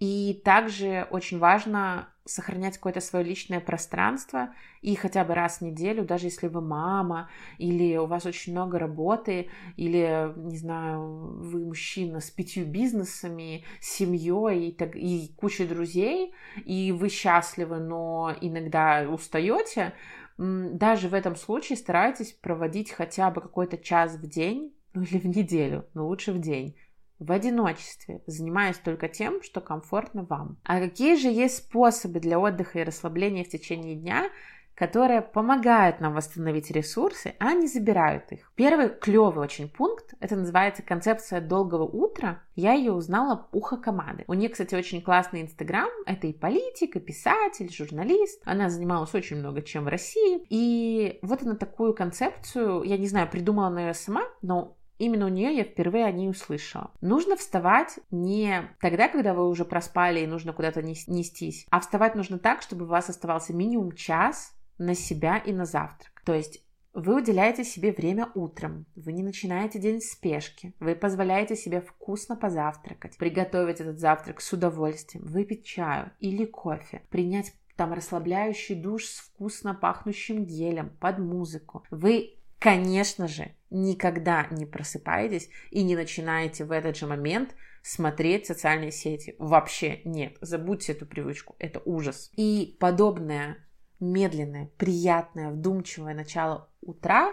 И 0.00 0.40
также 0.44 1.06
очень 1.10 1.38
важно 1.38 2.08
сохранять 2.24 2.76
какое-то 2.76 3.00
свое 3.00 3.24
личное 3.24 3.60
пространство 3.60 4.54
и 4.80 4.94
хотя 4.96 5.24
бы 5.24 5.34
раз 5.34 5.58
в 5.58 5.60
неделю, 5.60 6.04
даже 6.04 6.26
если 6.26 6.48
вы 6.48 6.62
мама, 6.62 7.28
или 7.58 7.96
у 7.96 8.06
вас 8.06 8.24
очень 8.24 8.52
много 8.52 8.78
работы, 8.78 9.50
или, 9.76 10.32
не 10.36 10.56
знаю, 10.56 11.38
вы 11.38 11.66
мужчина 11.66 12.20
с 12.20 12.30
пятью 12.30 12.66
бизнесами, 12.66 13.64
семьей 13.80 14.68
и, 14.68 14.72
так, 14.72 14.96
и 14.96 15.32
кучей 15.36 15.66
друзей, 15.66 16.34
и 16.64 16.92
вы 16.92 17.08
счастливы, 17.08 17.78
но 17.78 18.34
иногда 18.40 19.06
устаете, 19.08 19.92
даже 20.36 21.08
в 21.08 21.14
этом 21.14 21.36
случае 21.36 21.76
старайтесь 21.76 22.32
проводить 22.32 22.90
хотя 22.90 23.30
бы 23.30 23.40
какой-то 23.40 23.78
час 23.78 24.16
в 24.16 24.26
день, 24.26 24.74
ну 24.92 25.02
или 25.02 25.18
в 25.18 25.26
неделю, 25.26 25.86
но 25.94 26.06
лучше 26.06 26.32
в 26.32 26.40
день, 26.40 26.76
в 27.18 27.30
одиночестве, 27.30 28.22
занимаясь 28.26 28.78
только 28.78 29.08
тем, 29.08 29.42
что 29.42 29.60
комфортно 29.60 30.24
вам. 30.24 30.58
А 30.64 30.80
какие 30.80 31.16
же 31.16 31.28
есть 31.28 31.58
способы 31.58 32.20
для 32.20 32.38
отдыха 32.38 32.80
и 32.80 32.84
расслабления 32.84 33.44
в 33.44 33.48
течение 33.48 33.94
дня, 33.94 34.28
которые 34.74 35.22
помогают 35.22 36.00
нам 36.00 36.14
восстановить 36.14 36.70
ресурсы, 36.70 37.34
а 37.38 37.52
не 37.54 37.66
забирают 37.66 38.32
их. 38.32 38.52
Первый 38.54 38.88
клевый 38.88 39.44
очень 39.44 39.68
пункт, 39.68 40.14
это 40.20 40.36
называется 40.36 40.82
концепция 40.82 41.40
долгого 41.40 41.84
утра. 41.84 42.42
Я 42.56 42.72
ее 42.72 42.92
узнала 42.92 43.48
у 43.52 43.60
Хакамады. 43.60 44.24
У 44.26 44.34
нее, 44.34 44.48
кстати, 44.48 44.74
очень 44.74 45.02
классный 45.02 45.42
инстаграм. 45.42 45.88
Это 46.06 46.26
и 46.26 46.32
политик, 46.32 46.96
и 46.96 47.00
писатель, 47.00 47.72
журналист. 47.72 48.42
Она 48.44 48.68
занималась 48.68 49.14
очень 49.14 49.38
много 49.38 49.62
чем 49.62 49.84
в 49.84 49.88
России. 49.88 50.44
И 50.48 51.18
вот 51.22 51.42
она 51.42 51.54
такую 51.54 51.94
концепцию, 51.94 52.82
я 52.82 52.96
не 52.96 53.08
знаю, 53.08 53.28
придумала 53.28 53.68
она 53.68 53.88
ее 53.88 53.94
сама, 53.94 54.22
но 54.42 54.76
Именно 54.98 55.26
у 55.26 55.28
нее 55.28 55.56
я 55.56 55.64
впервые 55.64 56.04
о 56.04 56.12
ней 56.12 56.30
услышала. 56.30 56.92
Нужно 57.00 57.36
вставать 57.36 57.98
не 58.10 58.70
тогда, 58.80 59.08
когда 59.08 59.34
вы 59.34 59.48
уже 59.48 59.64
проспали 59.64 60.20
и 60.20 60.26
нужно 60.26 60.52
куда-то 60.52 60.82
нестись, 60.82 61.66
а 61.70 61.80
вставать 61.80 62.14
нужно 62.14 62.38
так, 62.38 62.62
чтобы 62.62 62.84
у 62.84 62.88
вас 62.88 63.10
оставался 63.10 63.52
минимум 63.52 63.92
час 63.92 64.53
на 64.78 64.94
себя 64.94 65.38
и 65.38 65.52
на 65.52 65.64
завтрак. 65.64 66.22
То 66.24 66.34
есть 66.34 66.64
вы 66.94 67.16
уделяете 67.16 67.64
себе 67.64 67.92
время 67.92 68.28
утром, 68.34 68.86
вы 68.94 69.12
не 69.12 69.24
начинаете 69.24 69.80
день 69.80 69.98
в 69.98 70.04
спешке, 70.04 70.74
вы 70.78 70.94
позволяете 70.94 71.56
себе 71.56 71.80
вкусно 71.80 72.36
позавтракать, 72.36 73.16
приготовить 73.16 73.80
этот 73.80 73.98
завтрак 73.98 74.40
с 74.40 74.52
удовольствием, 74.52 75.26
выпить 75.26 75.64
чаю 75.64 76.12
или 76.20 76.44
кофе, 76.44 77.02
принять 77.10 77.52
там 77.76 77.92
расслабляющий 77.92 78.76
душ 78.76 79.06
с 79.06 79.18
вкусно 79.18 79.74
пахнущим 79.74 80.44
гелем 80.44 80.90
под 81.00 81.18
музыку. 81.18 81.84
Вы, 81.90 82.36
конечно 82.60 83.26
же, 83.26 83.50
никогда 83.70 84.46
не 84.52 84.64
просыпаетесь 84.64 85.50
и 85.72 85.82
не 85.82 85.96
начинаете 85.96 86.64
в 86.64 86.70
этот 86.70 86.96
же 86.96 87.08
момент 87.08 87.56
смотреть 87.82 88.46
социальные 88.46 88.92
сети. 88.92 89.34
Вообще 89.38 90.00
нет. 90.04 90.36
Забудьте 90.40 90.92
эту 90.92 91.06
привычку. 91.06 91.56
Это 91.58 91.82
ужас. 91.84 92.30
И 92.36 92.76
подобное 92.78 93.58
медленное, 94.00 94.70
приятное, 94.76 95.50
вдумчивое 95.50 96.14
начало 96.14 96.68
утра 96.80 97.32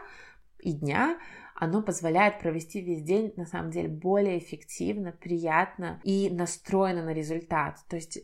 и 0.59 0.73
дня, 0.73 1.17
оно 1.55 1.83
позволяет 1.83 2.39
провести 2.39 2.81
весь 2.81 3.03
день, 3.03 3.33
на 3.35 3.45
самом 3.45 3.69
деле, 3.69 3.87
более 3.87 4.39
эффективно, 4.39 5.11
приятно 5.11 6.01
и 6.03 6.29
настроено 6.31 7.03
на 7.03 7.13
результат. 7.13 7.77
То 7.87 7.97
есть 7.97 8.19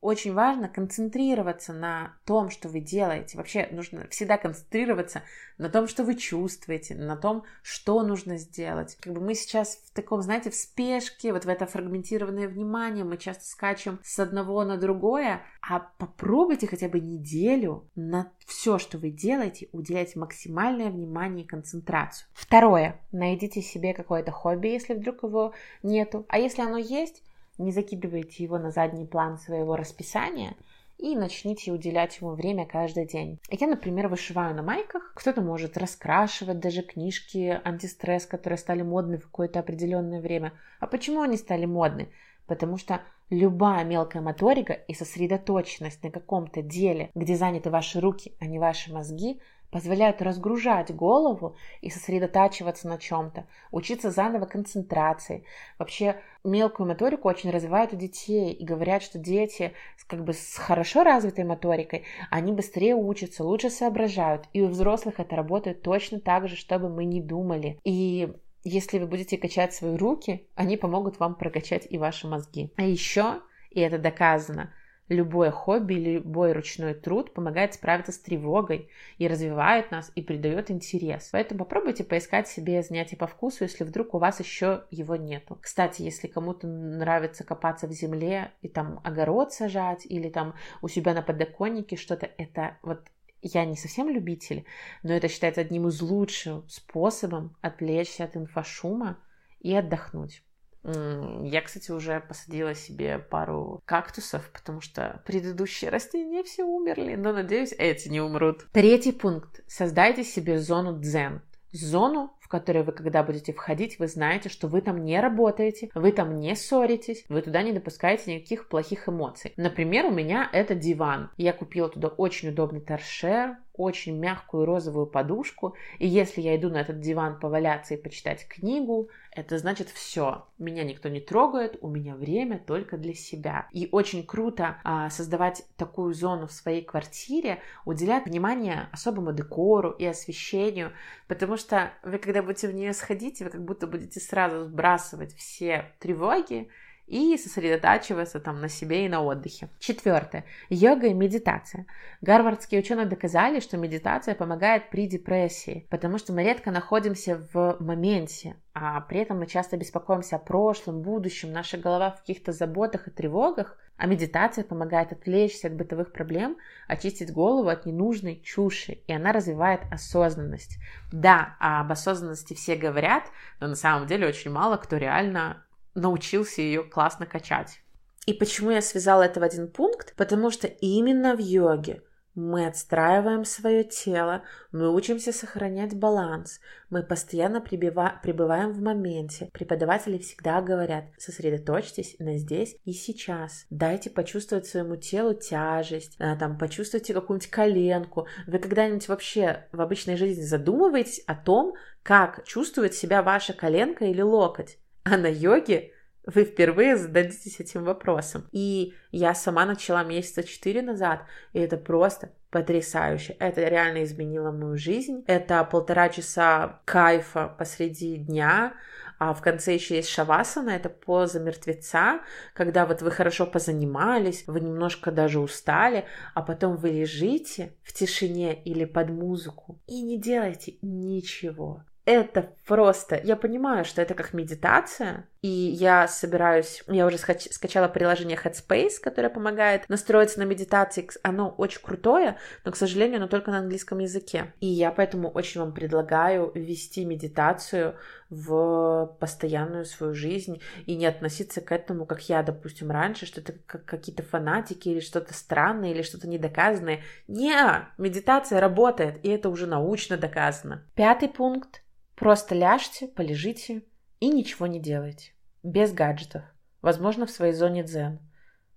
очень 0.00 0.32
важно 0.32 0.68
концентрироваться 0.68 1.72
на 1.72 2.16
том, 2.24 2.48
что 2.48 2.68
вы 2.68 2.80
делаете. 2.80 3.36
Вообще 3.36 3.68
нужно 3.70 4.08
всегда 4.08 4.38
концентрироваться 4.38 5.22
на 5.58 5.68
том, 5.68 5.88
что 5.88 6.04
вы 6.04 6.14
чувствуете, 6.14 6.94
на 6.94 7.16
том, 7.16 7.44
что 7.62 8.02
нужно 8.02 8.38
сделать. 8.38 8.96
Как 9.00 9.12
бы 9.12 9.20
мы 9.20 9.34
сейчас 9.34 9.76
в 9.76 9.92
таком, 9.92 10.22
знаете, 10.22 10.50
в 10.50 10.54
спешке, 10.54 11.32
вот 11.34 11.44
в 11.44 11.48
это 11.48 11.66
фрагментированное 11.66 12.48
внимание, 12.48 13.04
мы 13.04 13.18
часто 13.18 13.44
скачем 13.44 13.98
с 14.02 14.18
одного 14.18 14.64
на 14.64 14.78
другое, 14.78 15.42
а 15.60 15.80
попробуйте 15.98 16.66
хотя 16.66 16.88
бы 16.88 16.98
неделю 16.98 17.86
на 17.94 18.32
все, 18.46 18.78
что 18.78 18.96
вы 18.96 19.10
делаете, 19.10 19.68
уделять 19.72 20.16
максимальное 20.16 20.90
внимание 20.90 21.44
и 21.44 21.48
концентрацию. 21.48 22.26
Второе. 22.32 22.98
Найдите 23.12 23.60
себе 23.60 23.92
какое-то 23.92 24.32
хобби, 24.32 24.68
если 24.68 24.94
вдруг 24.94 25.22
его 25.24 25.52
нету. 25.82 26.24
А 26.28 26.38
если 26.38 26.62
оно 26.62 26.78
есть, 26.78 27.22
не 27.60 27.72
закидывайте 27.72 28.42
его 28.42 28.58
на 28.58 28.70
задний 28.70 29.06
план 29.06 29.38
своего 29.38 29.76
расписания 29.76 30.56
и 30.98 31.16
начните 31.16 31.72
уделять 31.72 32.20
ему 32.20 32.32
время 32.32 32.66
каждый 32.66 33.06
день. 33.06 33.38
Я, 33.48 33.66
например, 33.66 34.08
вышиваю 34.08 34.54
на 34.54 34.62
майках. 34.62 35.12
Кто-то 35.14 35.40
может 35.40 35.78
раскрашивать 35.78 36.60
даже 36.60 36.82
книжки 36.82 37.58
антистресс, 37.64 38.26
которые 38.26 38.58
стали 38.58 38.82
модны 38.82 39.18
в 39.18 39.22
какое-то 39.22 39.60
определенное 39.60 40.20
время. 40.20 40.52
А 40.78 40.86
почему 40.86 41.22
они 41.22 41.36
стали 41.36 41.64
модны? 41.64 42.10
Потому 42.46 42.76
что 42.76 43.00
Любая 43.30 43.84
мелкая 43.84 44.22
моторика 44.22 44.72
и 44.72 44.92
сосредоточенность 44.92 46.02
на 46.02 46.10
каком-то 46.10 46.62
деле, 46.62 47.12
где 47.14 47.36
заняты 47.36 47.70
ваши 47.70 48.00
руки, 48.00 48.34
а 48.40 48.46
не 48.46 48.58
ваши 48.58 48.92
мозги, 48.92 49.40
позволяют 49.70 50.20
разгружать 50.22 50.94
голову 50.94 51.56
и 51.80 51.90
сосредотачиваться 51.90 52.88
на 52.88 52.98
чем-то, 52.98 53.46
учиться 53.70 54.10
заново 54.10 54.46
концентрации. 54.46 55.44
Вообще 55.78 56.16
мелкую 56.44 56.88
моторику 56.88 57.28
очень 57.28 57.50
развивают 57.50 57.92
у 57.92 57.96
детей 57.96 58.52
и 58.52 58.64
говорят, 58.64 59.02
что 59.02 59.18
дети 59.18 59.72
как 60.06 60.24
бы 60.24 60.32
с 60.32 60.56
хорошо 60.56 61.04
развитой 61.04 61.44
моторикой, 61.44 62.04
они 62.30 62.52
быстрее 62.52 62.94
учатся, 62.94 63.44
лучше 63.44 63.70
соображают. 63.70 64.48
И 64.52 64.60
у 64.60 64.68
взрослых 64.68 65.20
это 65.20 65.36
работает 65.36 65.82
точно 65.82 66.20
так 66.20 66.48
же, 66.48 66.56
чтобы 66.56 66.88
мы 66.88 67.04
не 67.04 67.20
думали. 67.20 67.78
И 67.84 68.32
если 68.64 68.98
вы 68.98 69.06
будете 69.06 69.38
качать 69.38 69.72
свои 69.72 69.96
руки, 69.96 70.46
они 70.54 70.76
помогут 70.76 71.18
вам 71.18 71.34
прокачать 71.34 71.86
и 71.88 71.96
ваши 71.96 72.26
мозги. 72.26 72.72
А 72.76 72.82
еще, 72.82 73.40
и 73.70 73.80
это 73.80 73.98
доказано, 73.98 74.74
любое 75.10 75.50
хобби 75.50 75.94
или 75.94 76.10
любой 76.14 76.52
ручной 76.52 76.94
труд 76.94 77.34
помогает 77.34 77.74
справиться 77.74 78.12
с 78.12 78.18
тревогой 78.18 78.88
и 79.18 79.28
развивает 79.28 79.90
нас 79.90 80.10
и 80.14 80.22
придает 80.22 80.70
интерес. 80.70 81.28
Поэтому 81.32 81.58
попробуйте 81.58 82.04
поискать 82.04 82.48
себе 82.48 82.82
занятие 82.82 83.16
по 83.16 83.26
вкусу, 83.26 83.64
если 83.64 83.84
вдруг 83.84 84.14
у 84.14 84.18
вас 84.18 84.40
еще 84.40 84.84
его 84.90 85.16
нету. 85.16 85.58
Кстати, 85.60 86.02
если 86.02 86.28
кому-то 86.28 86.66
нравится 86.66 87.44
копаться 87.44 87.88
в 87.88 87.92
земле 87.92 88.52
и 88.62 88.68
там 88.68 89.00
огород 89.04 89.52
сажать 89.52 90.06
или 90.06 90.30
там 90.30 90.54
у 90.80 90.88
себя 90.88 91.12
на 91.12 91.22
подоконнике 91.22 91.96
что-то, 91.96 92.30
это 92.38 92.78
вот 92.82 93.00
я 93.42 93.64
не 93.64 93.76
совсем 93.76 94.08
любитель, 94.08 94.64
но 95.02 95.12
это 95.12 95.28
считается 95.28 95.62
одним 95.62 95.88
из 95.88 96.00
лучших 96.00 96.64
способов 96.68 97.50
отвлечься 97.62 98.24
от 98.24 98.36
инфошума 98.36 99.18
и 99.60 99.74
отдохнуть. 99.74 100.42
Я, 100.82 101.62
кстати, 101.62 101.90
уже 101.90 102.20
посадила 102.20 102.74
себе 102.74 103.18
пару 103.18 103.82
кактусов, 103.84 104.50
потому 104.52 104.80
что 104.80 105.22
предыдущие 105.26 105.90
растения 105.90 106.42
все 106.42 106.64
умерли, 106.64 107.16
но, 107.16 107.32
надеюсь, 107.32 107.74
эти 107.76 108.08
не 108.08 108.20
умрут. 108.20 108.66
Третий 108.72 109.12
пункт. 109.12 109.62
Создайте 109.66 110.24
себе 110.24 110.58
зону 110.58 110.98
дзен. 110.98 111.42
Зону, 111.72 112.32
которой 112.50 112.82
вы, 112.82 112.92
когда 112.92 113.22
будете 113.22 113.52
входить, 113.52 113.98
вы 113.98 114.08
знаете, 114.08 114.48
что 114.48 114.66
вы 114.66 114.82
там 114.82 115.04
не 115.04 115.18
работаете, 115.20 115.88
вы 115.94 116.10
там 116.12 116.40
не 116.40 116.54
ссоритесь, 116.56 117.24
вы 117.28 117.42
туда 117.42 117.62
не 117.62 117.72
допускаете 117.72 118.34
никаких 118.34 118.68
плохих 118.68 119.08
эмоций. 119.08 119.54
Например, 119.56 120.06
у 120.06 120.10
меня 120.10 120.50
это 120.52 120.74
диван. 120.74 121.30
Я 121.36 121.52
купила 121.52 121.88
туда 121.88 122.08
очень 122.08 122.48
удобный 122.48 122.80
торшер, 122.80 123.56
очень 123.72 124.18
мягкую 124.18 124.66
розовую 124.66 125.06
подушку, 125.06 125.74
и 125.98 126.06
если 126.06 126.42
я 126.42 126.56
иду 126.56 126.68
на 126.68 126.80
этот 126.80 127.00
диван 127.00 127.38
поваляться 127.38 127.94
и 127.94 128.02
почитать 128.02 128.46
книгу, 128.46 129.08
это 129.40 129.58
значит 129.58 129.88
все. 129.88 130.46
Меня 130.58 130.84
никто 130.84 131.08
не 131.08 131.20
трогает, 131.20 131.78
у 131.80 131.88
меня 131.88 132.14
время 132.14 132.58
только 132.58 132.96
для 132.96 133.14
себя. 133.14 133.68
И 133.72 133.88
очень 133.90 134.24
круто 134.24 134.78
а, 134.84 135.10
создавать 135.10 135.64
такую 135.76 136.14
зону 136.14 136.46
в 136.46 136.52
своей 136.52 136.84
квартире, 136.84 137.60
уделять 137.84 138.26
внимание 138.26 138.88
особому 138.92 139.32
декору 139.32 139.90
и 139.90 140.04
освещению, 140.04 140.92
потому 141.26 141.56
что 141.56 141.92
вы, 142.02 142.18
когда 142.18 142.42
будете 142.42 142.68
в 142.68 142.74
нее 142.74 142.92
сходить, 142.92 143.40
вы 143.40 143.50
как 143.50 143.64
будто 143.64 143.86
будете 143.86 144.20
сразу 144.20 144.64
сбрасывать 144.64 145.34
все 145.34 145.92
тревоги, 145.98 146.68
и 147.10 147.36
сосредотачиваться 147.36 148.38
там 148.38 148.60
на 148.60 148.68
себе 148.68 149.04
и 149.04 149.08
на 149.08 149.20
отдыхе. 149.22 149.68
Четвертое. 149.80 150.44
Йога 150.68 151.08
и 151.08 151.12
медитация. 151.12 151.86
Гарвардские 152.20 152.80
ученые 152.80 153.06
доказали, 153.06 153.58
что 153.58 153.76
медитация 153.76 154.36
помогает 154.36 154.90
при 154.90 155.08
депрессии, 155.08 155.88
потому 155.90 156.18
что 156.18 156.32
мы 156.32 156.44
редко 156.44 156.70
находимся 156.70 157.42
в 157.52 157.78
моменте, 157.80 158.56
а 158.74 159.00
при 159.00 159.20
этом 159.20 159.40
мы 159.40 159.48
часто 159.48 159.76
беспокоимся 159.76 160.36
о 160.36 160.38
прошлом, 160.38 161.02
будущем, 161.02 161.52
наша 161.52 161.78
голова 161.78 162.12
в 162.12 162.20
каких-то 162.20 162.52
заботах 162.52 163.08
и 163.08 163.10
тревогах, 163.10 163.76
а 163.96 164.06
медитация 164.06 164.62
помогает 164.62 165.12
отвлечься 165.12 165.66
от 165.66 165.74
бытовых 165.74 166.12
проблем, 166.12 166.56
очистить 166.86 167.32
голову 167.32 167.68
от 167.68 167.86
ненужной 167.86 168.40
чуши, 168.40 168.98
и 169.06 169.12
она 169.12 169.32
развивает 169.32 169.80
осознанность. 169.90 170.78
Да, 171.12 171.56
об 171.58 171.90
осознанности 171.90 172.54
все 172.54 172.76
говорят, 172.76 173.24
но 173.58 173.66
на 173.66 173.74
самом 173.74 174.06
деле 174.06 174.28
очень 174.28 174.52
мало 174.52 174.76
кто 174.76 174.96
реально 174.96 175.64
научился 175.94 176.62
ее 176.62 176.84
классно 176.84 177.26
качать. 177.26 177.82
И 178.26 178.34
почему 178.34 178.70
я 178.70 178.82
связала 178.82 179.22
это 179.22 179.40
в 179.40 179.42
один 179.42 179.68
пункт? 179.68 180.14
Потому 180.16 180.50
что 180.50 180.66
именно 180.66 181.34
в 181.34 181.40
йоге 181.40 182.02
мы 182.34 182.66
отстраиваем 182.66 183.44
свое 183.44 183.82
тело, 183.82 184.44
мы 184.70 184.94
учимся 184.94 185.32
сохранять 185.32 185.98
баланс, 185.98 186.60
мы 186.88 187.02
постоянно 187.02 187.58
прибыва- 187.58 188.20
пребываем 188.22 188.72
в 188.72 188.80
моменте. 188.80 189.50
Преподаватели 189.52 190.18
всегда 190.18 190.60
говорят, 190.60 191.06
сосредоточьтесь 191.18 192.16
на 192.18 192.38
здесь 192.38 192.76
и 192.84 192.92
сейчас. 192.92 193.66
Дайте 193.68 194.10
почувствовать 194.10 194.66
своему 194.66 194.96
телу 194.96 195.34
тяжесть, 195.34 196.16
а, 196.20 196.36
там, 196.36 196.56
почувствуйте 196.56 197.14
какую-нибудь 197.14 197.50
коленку. 197.50 198.26
Вы 198.46 198.58
когда-нибудь 198.58 199.08
вообще 199.08 199.66
в 199.72 199.80
обычной 199.80 200.16
жизни 200.16 200.42
задумываетесь 200.42 201.22
о 201.26 201.34
том, 201.34 201.74
как 202.02 202.44
чувствует 202.44 202.94
себя 202.94 203.22
ваша 203.22 203.52
коленка 203.52 204.04
или 204.04 204.22
локоть? 204.22 204.78
А 205.04 205.16
на 205.16 205.28
йоге 205.28 205.92
вы 206.26 206.44
впервые 206.44 206.96
зададитесь 206.96 207.60
этим 207.60 207.84
вопросом. 207.84 208.46
И 208.52 208.94
я 209.10 209.34
сама 209.34 209.64
начала 209.64 210.04
месяца 210.04 210.42
четыре 210.42 210.82
назад, 210.82 211.24
и 211.52 211.58
это 211.58 211.76
просто 211.76 212.32
потрясающе. 212.50 213.36
Это 213.38 213.62
реально 213.68 214.04
изменило 214.04 214.50
мою 214.50 214.76
жизнь. 214.76 215.24
Это 215.26 215.64
полтора 215.64 216.08
часа 216.08 216.80
кайфа 216.84 217.54
посреди 217.58 218.16
дня, 218.16 218.74
а 219.18 219.34
в 219.34 219.42
конце 219.42 219.74
еще 219.74 219.96
есть 219.96 220.08
шавасана, 220.08 220.70
это 220.70 220.88
поза 220.88 221.40
мертвеца, 221.40 222.20
когда 222.54 222.86
вот 222.86 223.02
вы 223.02 223.10
хорошо 223.10 223.46
позанимались, 223.46 224.44
вы 224.46 224.60
немножко 224.60 225.12
даже 225.12 225.40
устали, 225.40 226.06
а 226.34 226.40
потом 226.40 226.76
вы 226.76 226.88
лежите 226.88 227.74
в 227.82 227.92
тишине 227.92 228.54
или 228.62 228.86
под 228.86 229.10
музыку 229.10 229.78
и 229.86 230.00
не 230.00 230.18
делаете 230.18 230.76
ничего 230.80 231.84
это 232.04 232.54
просто, 232.66 233.20
я 233.22 233.36
понимаю, 233.36 233.84
что 233.84 234.00
это 234.00 234.14
как 234.14 234.32
медитация, 234.32 235.28
и 235.42 235.48
я 235.48 236.08
собираюсь, 236.08 236.82
я 236.86 237.06
уже 237.06 237.18
скачала 237.18 237.88
приложение 237.88 238.38
Headspace, 238.42 239.00
которое 239.02 239.30
помогает 239.30 239.88
настроиться 239.88 240.38
на 240.38 240.44
медитации. 240.44 241.08
Оно 241.22 241.50
очень 241.50 241.80
крутое, 241.80 242.36
но, 242.64 242.72
к 242.72 242.76
сожалению, 242.76 243.18
оно 243.18 243.28
только 243.28 243.50
на 243.50 243.58
английском 243.58 243.98
языке. 243.98 244.52
И 244.60 244.66
я 244.66 244.90
поэтому 244.90 245.30
очень 245.30 245.60
вам 245.60 245.72
предлагаю 245.72 246.52
ввести 246.54 247.04
медитацию 247.04 247.96
в 248.30 249.16
постоянную 249.18 249.84
свою 249.84 250.14
жизнь 250.14 250.60
и 250.86 250.94
не 250.94 251.06
относиться 251.06 251.60
к 251.60 251.72
этому, 251.72 252.06
как 252.06 252.28
я, 252.28 252.42
допустим, 252.42 252.90
раньше, 252.90 253.26
что 253.26 253.40
это 253.40 253.52
как 253.66 253.84
какие-то 253.84 254.22
фанатики 254.22 254.88
или 254.88 255.00
что-то 255.00 255.34
странное 255.34 255.90
или 255.90 256.02
что-то 256.02 256.28
недоказанное. 256.28 257.02
Не, 257.26 257.88
медитация 257.98 258.60
работает, 258.60 259.24
и 259.24 259.28
это 259.28 259.48
уже 259.48 259.66
научно 259.66 260.16
доказано. 260.16 260.84
Пятый 260.94 261.28
пункт 261.28 261.82
Просто 262.20 262.54
ляжьте, 262.54 263.08
полежите 263.08 263.82
и 264.20 264.28
ничего 264.28 264.66
не 264.66 264.78
делайте. 264.78 265.32
Без 265.62 265.90
гаджетов. 265.90 266.42
Возможно, 266.82 267.24
в 267.24 267.30
своей 267.30 267.54
зоне 267.54 267.82
дзен. 267.82 268.18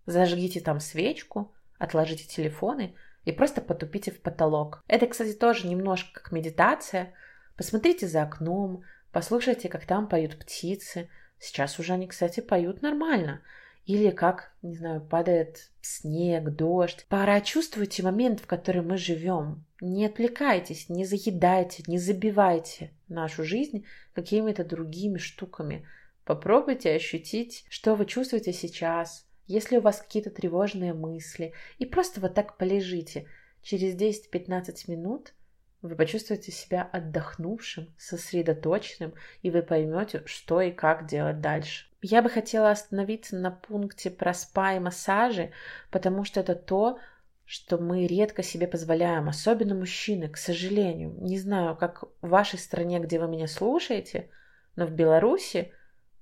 Зажгите 0.05 0.61
там 0.61 0.79
свечку, 0.79 1.53
отложите 1.77 2.23
телефоны 2.23 2.95
и 3.25 3.33
просто 3.33 3.59
потупите 3.59 4.11
в 4.11 4.21
потолок. 4.21 4.81
Это, 4.87 5.07
кстати, 5.07 5.33
тоже 5.33 5.67
немножко 5.67 6.21
как 6.21 6.31
медитация. 6.31 7.15
Посмотрите 7.57 8.07
за 8.07 8.23
окном, 8.23 8.83
послушайте, 9.13 9.69
как 9.69 9.85
там 9.85 10.09
поют 10.09 10.37
птицы. 10.37 11.09
Сейчас 11.39 11.79
уже 11.79 11.93
они, 11.93 12.07
кстати, 12.07 12.41
поют 12.41 12.81
нормально. 12.81 13.41
Или 13.85 14.11
как, 14.11 14.53
не 14.61 14.75
знаю, 14.75 15.01
падает 15.01 15.69
снег, 15.81 16.49
дождь. 16.49 17.05
Прочувствуйте 17.09 18.01
момент, 18.03 18.39
в 18.39 18.47
который 18.47 18.81
мы 18.81 18.97
живем. 18.97 19.65
Не 19.81 20.05
отвлекайтесь, 20.05 20.89
не 20.89 21.05
заедайте, 21.05 21.83
не 21.87 21.97
забивайте 21.97 22.91
нашу 23.09 23.43
жизнь 23.43 23.85
какими-то 24.13 24.63
другими 24.63 25.17
штуками. 25.17 25.85
Попробуйте 26.23 26.93
ощутить, 26.93 27.65
что 27.69 27.95
вы 27.95 28.05
чувствуете 28.05 28.53
сейчас, 28.53 29.27
если 29.45 29.77
у 29.77 29.81
вас 29.81 30.01
какие-то 30.01 30.29
тревожные 30.29 30.93
мысли, 30.93 31.53
и 31.77 31.85
просто 31.85 32.21
вот 32.21 32.33
так 32.33 32.57
полежите. 32.57 33.27
Через 33.61 33.95
10-15 33.95 34.89
минут 34.89 35.33
вы 35.83 35.95
почувствуете 35.95 36.51
себя 36.51 36.89
отдохнувшим, 36.91 37.93
сосредоточенным, 37.97 39.13
и 39.41 39.51
вы 39.51 39.61
поймете, 39.61 40.23
что 40.25 40.61
и 40.61 40.71
как 40.71 41.05
делать 41.05 41.41
дальше. 41.41 41.85
Я 42.01 42.21
бы 42.21 42.29
хотела 42.29 42.71
остановиться 42.71 43.35
на 43.35 43.51
пункте 43.51 44.09
про 44.09 44.33
спа 44.33 44.73
и 44.73 44.79
массажи, 44.79 45.51
потому 45.91 46.23
что 46.23 46.39
это 46.39 46.55
то, 46.55 46.99
что 47.45 47.77
мы 47.77 48.07
редко 48.07 48.43
себе 48.43 48.67
позволяем, 48.67 49.27
особенно 49.27 49.75
мужчины, 49.75 50.29
к 50.29 50.37
сожалению. 50.37 51.15
Не 51.19 51.37
знаю, 51.37 51.75
как 51.75 52.03
в 52.21 52.29
вашей 52.29 52.57
стране, 52.57 52.99
где 52.99 53.19
вы 53.19 53.27
меня 53.27 53.47
слушаете, 53.47 54.29
но 54.75 54.85
в 54.85 54.91
Беларуси 54.91 55.73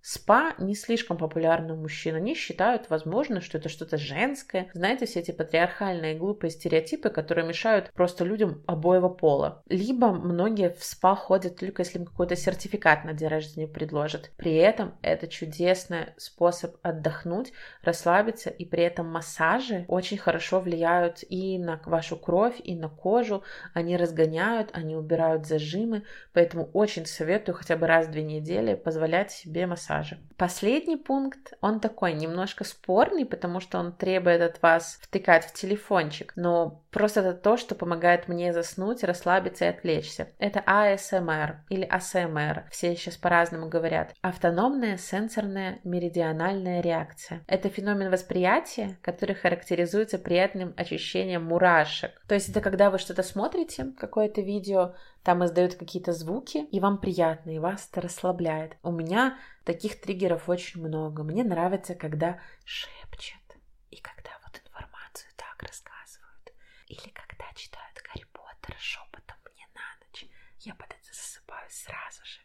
Спа 0.04 0.56
не 0.58 0.74
слишком 0.74 1.18
популярны 1.18 1.74
у 1.74 1.78
мужчин. 1.78 2.16
Они 2.16 2.34
считают, 2.34 2.90
возможно, 2.90 3.40
что 3.40 3.60
это 3.60 3.70
что-то 3.70 3.98
женское. 3.98 4.72
Знаете, 4.74 5.06
все 5.06 5.20
эти 5.20 5.30
патриархальные 5.30 6.16
глупые 6.16 6.50
стереотипы, 6.50 7.10
которые 7.10 7.48
мешают 7.48 7.92
просто 7.94 8.26
людям 8.26 8.64
обоего 8.66 9.10
пола. 9.10 9.62
Либо 9.68 10.12
многие 10.12 10.72
в 10.72 10.84
спа 10.84 11.16
ходят 11.16 11.58
только 11.58 11.84
если 11.84 12.00
им 12.00 12.06
какой-то 12.06 12.36
сертификат 12.36 13.06
на 13.06 13.14
день 13.14 13.28
рождения 13.28 13.68
предложат. 13.68 14.32
При 14.38 14.56
этом 14.56 14.98
это 15.04 15.28
чудесный 15.28 16.14
способ 16.18 16.78
отдохнуть, 16.82 17.54
расслабиться, 17.84 18.50
и 18.50 18.66
при 18.66 18.84
этом 18.84 19.08
массажи 19.08 19.86
очень 19.88 20.18
хорошо 20.18 20.62
влияют 20.62 21.24
и 21.30 21.60
на 21.60 21.80
вашу 21.86 22.18
кровь, 22.18 22.60
и 22.64 22.76
на 22.76 22.90
кожу. 22.90 23.44
Они 23.76 23.96
разгоняют, 23.98 24.72
они 24.74 24.96
убирают 24.96 25.46
зажимы, 25.46 26.04
поэтому 26.34 26.72
очень 26.74 27.06
советую 27.06 27.56
хотя 27.56 27.76
бы 27.76 27.86
раз 27.86 28.08
в 28.08 28.12
две 28.12 28.24
недели 28.24 28.74
позволять 28.74 29.32
себе 29.32 29.68
массаж 29.68 29.91
массажа. 29.92 30.18
Последний 30.38 30.98
пункт, 30.98 31.54
он 31.62 31.80
такой 31.80 32.14
немножко 32.14 32.64
спорный, 32.64 33.26
потому 33.26 33.60
что 33.60 33.78
он 33.78 33.92
требует 33.92 34.42
от 34.42 34.62
вас 34.64 34.98
втыкать 35.02 35.46
в 35.46 35.54
телефончик, 35.54 36.34
но 36.36 36.84
просто 36.90 37.20
это 37.20 37.34
то, 37.34 37.58
что 37.58 37.76
помогает 37.76 38.28
мне 38.28 38.52
заснуть, 38.52 39.04
расслабиться 39.04 39.66
и 39.66 39.68
отвлечься. 39.68 40.30
Это 40.40 40.64
ASMR 40.66 41.58
или 41.70 41.88
ASMR, 41.88 42.64
все 42.72 42.96
сейчас 42.96 43.18
по-разному 43.18 43.70
говорят. 43.70 44.16
Автономная 44.22 44.98
сенсорная 44.98 45.80
меридиональная 45.84 46.82
реакция. 46.82 47.44
Это 47.48 47.70
феномен 47.70 48.10
восприятия, 48.10 48.98
который 49.04 49.36
характеризуется 49.36 50.18
приятным 50.18 50.74
ощущением 50.76 51.44
мурашек. 51.44 52.20
То 52.28 52.34
есть 52.34 52.50
это 52.50 52.62
когда 52.62 52.90
вы 52.90 52.98
что-то 52.98 53.22
смотрите, 53.22 53.94
какое-то 54.00 54.42
видео, 54.42 54.96
там 55.24 55.46
издают 55.46 55.76
какие-то 55.76 56.14
звуки, 56.14 56.66
и 56.72 56.80
вам 56.80 56.98
приятно, 56.98 57.52
и 57.52 57.60
вас 57.60 57.88
это 57.92 58.02
расслабляет. 58.02 58.78
У 58.82 58.92
меня 58.92 59.38
таких 59.64 60.02
триггеров 60.02 60.50
очень 60.50 60.82
много. 60.82 61.24
Мне 61.24 61.44
нравится, 61.44 61.94
когда 61.94 62.40
шепчет, 62.66 63.58
и 63.92 63.98
когда 63.98 64.32
вот 64.44 64.60
информацию 64.66 65.30
так 65.36 65.62
рассказывают, 65.62 66.54
или 66.88 67.10
когда 67.10 67.46
читают 67.56 67.98
Гарри 68.08 68.26
Поттера 68.34 68.78
шепотом 68.80 69.38
мне 69.54 69.68
на 69.76 70.06
ночь. 70.06 70.26
Я 70.60 70.74
под 70.74 70.88
это 70.88 71.14
засыпаю 71.14 71.70
сразу 71.70 72.22
же. 72.26 72.42